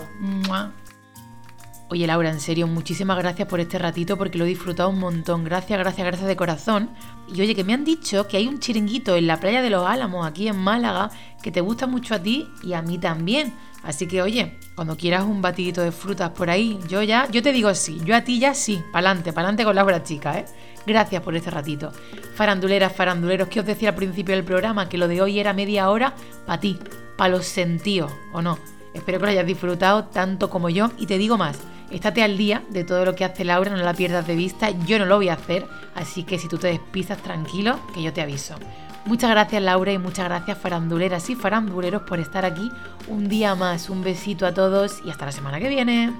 Oye 1.93 2.07
Laura, 2.07 2.31
en 2.31 2.41
serio, 2.41 2.67
muchísimas 2.67 3.19
gracias 3.19 3.47
por 3.47 3.61
este 3.61 3.79
ratito 3.79 4.17
porque 4.17 4.39
lo 4.39 4.47
he 4.47 4.49
disfrutado 4.49 4.89
un 4.89 4.99
montón. 4.99 5.45
Gracias, 5.45 5.79
gracias, 5.79 6.07
gracias 6.07 6.27
de 6.27 6.37
corazón. 6.37 6.89
Y 7.35 7.39
oye, 7.43 7.55
que 7.55 7.65
me 7.65 7.75
han 7.75 7.85
dicho 7.85 8.27
que 8.27 8.39
hay 8.39 8.49
un 8.49 8.61
chiringuito 8.61 9.15
en 9.15 9.27
la 9.27 9.39
playa 9.39 9.61
de 9.61 9.69
los 9.69 9.87
Álamos, 9.87 10.27
aquí 10.27 10.49
en 10.49 10.57
Málaga, 10.57 11.11
que 11.43 11.53
te 11.53 11.61
gusta 11.61 11.87
mucho 11.87 12.15
a 12.15 12.19
ti 12.19 12.49
y 12.63 12.73
a 12.73 12.81
mí 12.81 12.97
también. 12.97 13.53
Así 13.83 14.07
que 14.07 14.23
oye, 14.23 14.57
cuando 14.75 14.97
quieras 14.97 15.25
un 15.25 15.43
batidito 15.43 15.83
de 15.83 15.93
frutas 15.93 16.31
por 16.31 16.49
ahí, 16.49 16.79
yo 16.89 17.03
ya, 17.03 17.31
yo 17.31 17.43
te 17.43 17.53
digo 17.53 17.75
sí, 17.75 18.01
yo 18.07 18.17
a 18.17 18.23
ti 18.23 18.39
ya 18.39 18.55
sí, 18.55 18.83
pa'lante, 18.91 19.35
pa'lante 19.35 19.63
con 19.63 19.75
Laura 19.75 20.03
chica, 20.03 20.39
¿eh? 20.39 20.47
Gracias 20.87 21.21
por 21.21 21.37
este 21.37 21.51
ratito. 21.51 21.93
Faranduleras, 22.37 22.97
faranduleros, 22.97 23.49
que 23.49 23.61
os 23.61 23.67
decía 23.67 23.91
al 23.91 23.97
principio 23.97 24.35
del 24.35 24.45
programa 24.45 24.89
que 24.89 24.97
lo 24.97 25.09
de 25.09 25.21
hoy 25.21 25.39
era 25.39 25.53
media 25.53 25.91
hora 25.91 26.15
para 26.47 26.59
ti, 26.59 26.79
para 27.19 27.35
los 27.35 27.45
sentidos, 27.45 28.11
¿o 28.33 28.41
no? 28.41 28.59
Espero 28.95 29.19
que 29.19 29.27
lo 29.27 29.33
hayas 29.33 29.47
disfrutado 29.47 30.05
tanto 30.05 30.49
como 30.49 30.71
yo 30.71 30.91
y 30.99 31.07
te 31.07 31.19
digo 31.19 31.37
más, 31.37 31.59
estate 31.93 32.23
al 32.23 32.37
día 32.37 32.63
de 32.71 32.85
todo 32.85 33.05
lo 33.05 33.15
que 33.15 33.25
hace 33.25 33.45
Laura, 33.45 33.71
no 33.71 33.77
la 33.77 33.95
pierdas 33.95 34.27
de 34.27 34.35
vista, 34.35 34.71
yo 34.87 34.99
no 34.99 35.07
lo 35.07 35.17
voy 35.17 35.29
a 35.29 35.35
hacer, 35.35 35.67
así 35.95 36.25
que 36.25 36.39
si 36.39 36.49
tú 36.49 36.59
te 36.59 36.69
despistas 36.69 37.19
tranquilo, 37.19 37.79
que 37.95 38.03
yo 38.03 38.13
te 38.13 38.23
aviso. 38.23 38.57
Muchas 39.05 39.31
gracias 39.31 39.63
Laura 39.63 39.93
y 39.93 39.99
muchas 39.99 40.27
gracias 40.27 40.59
faranduleras 40.59 41.29
y 41.29 41.35
faranduleros 41.35 42.03
por 42.03 42.21
estar 42.21 42.45
aquí 42.45 42.71
un 43.09 43.29
día 43.29 43.55
más. 43.55 43.91
Un 43.91 44.03
besito 44.03 44.47
a 44.47 44.55
todos 44.55 45.01
y 45.05 45.11
hasta 45.11 45.27
la 45.27 45.33
semana 45.33 45.59
que 45.59 45.69
viene. 45.69 46.13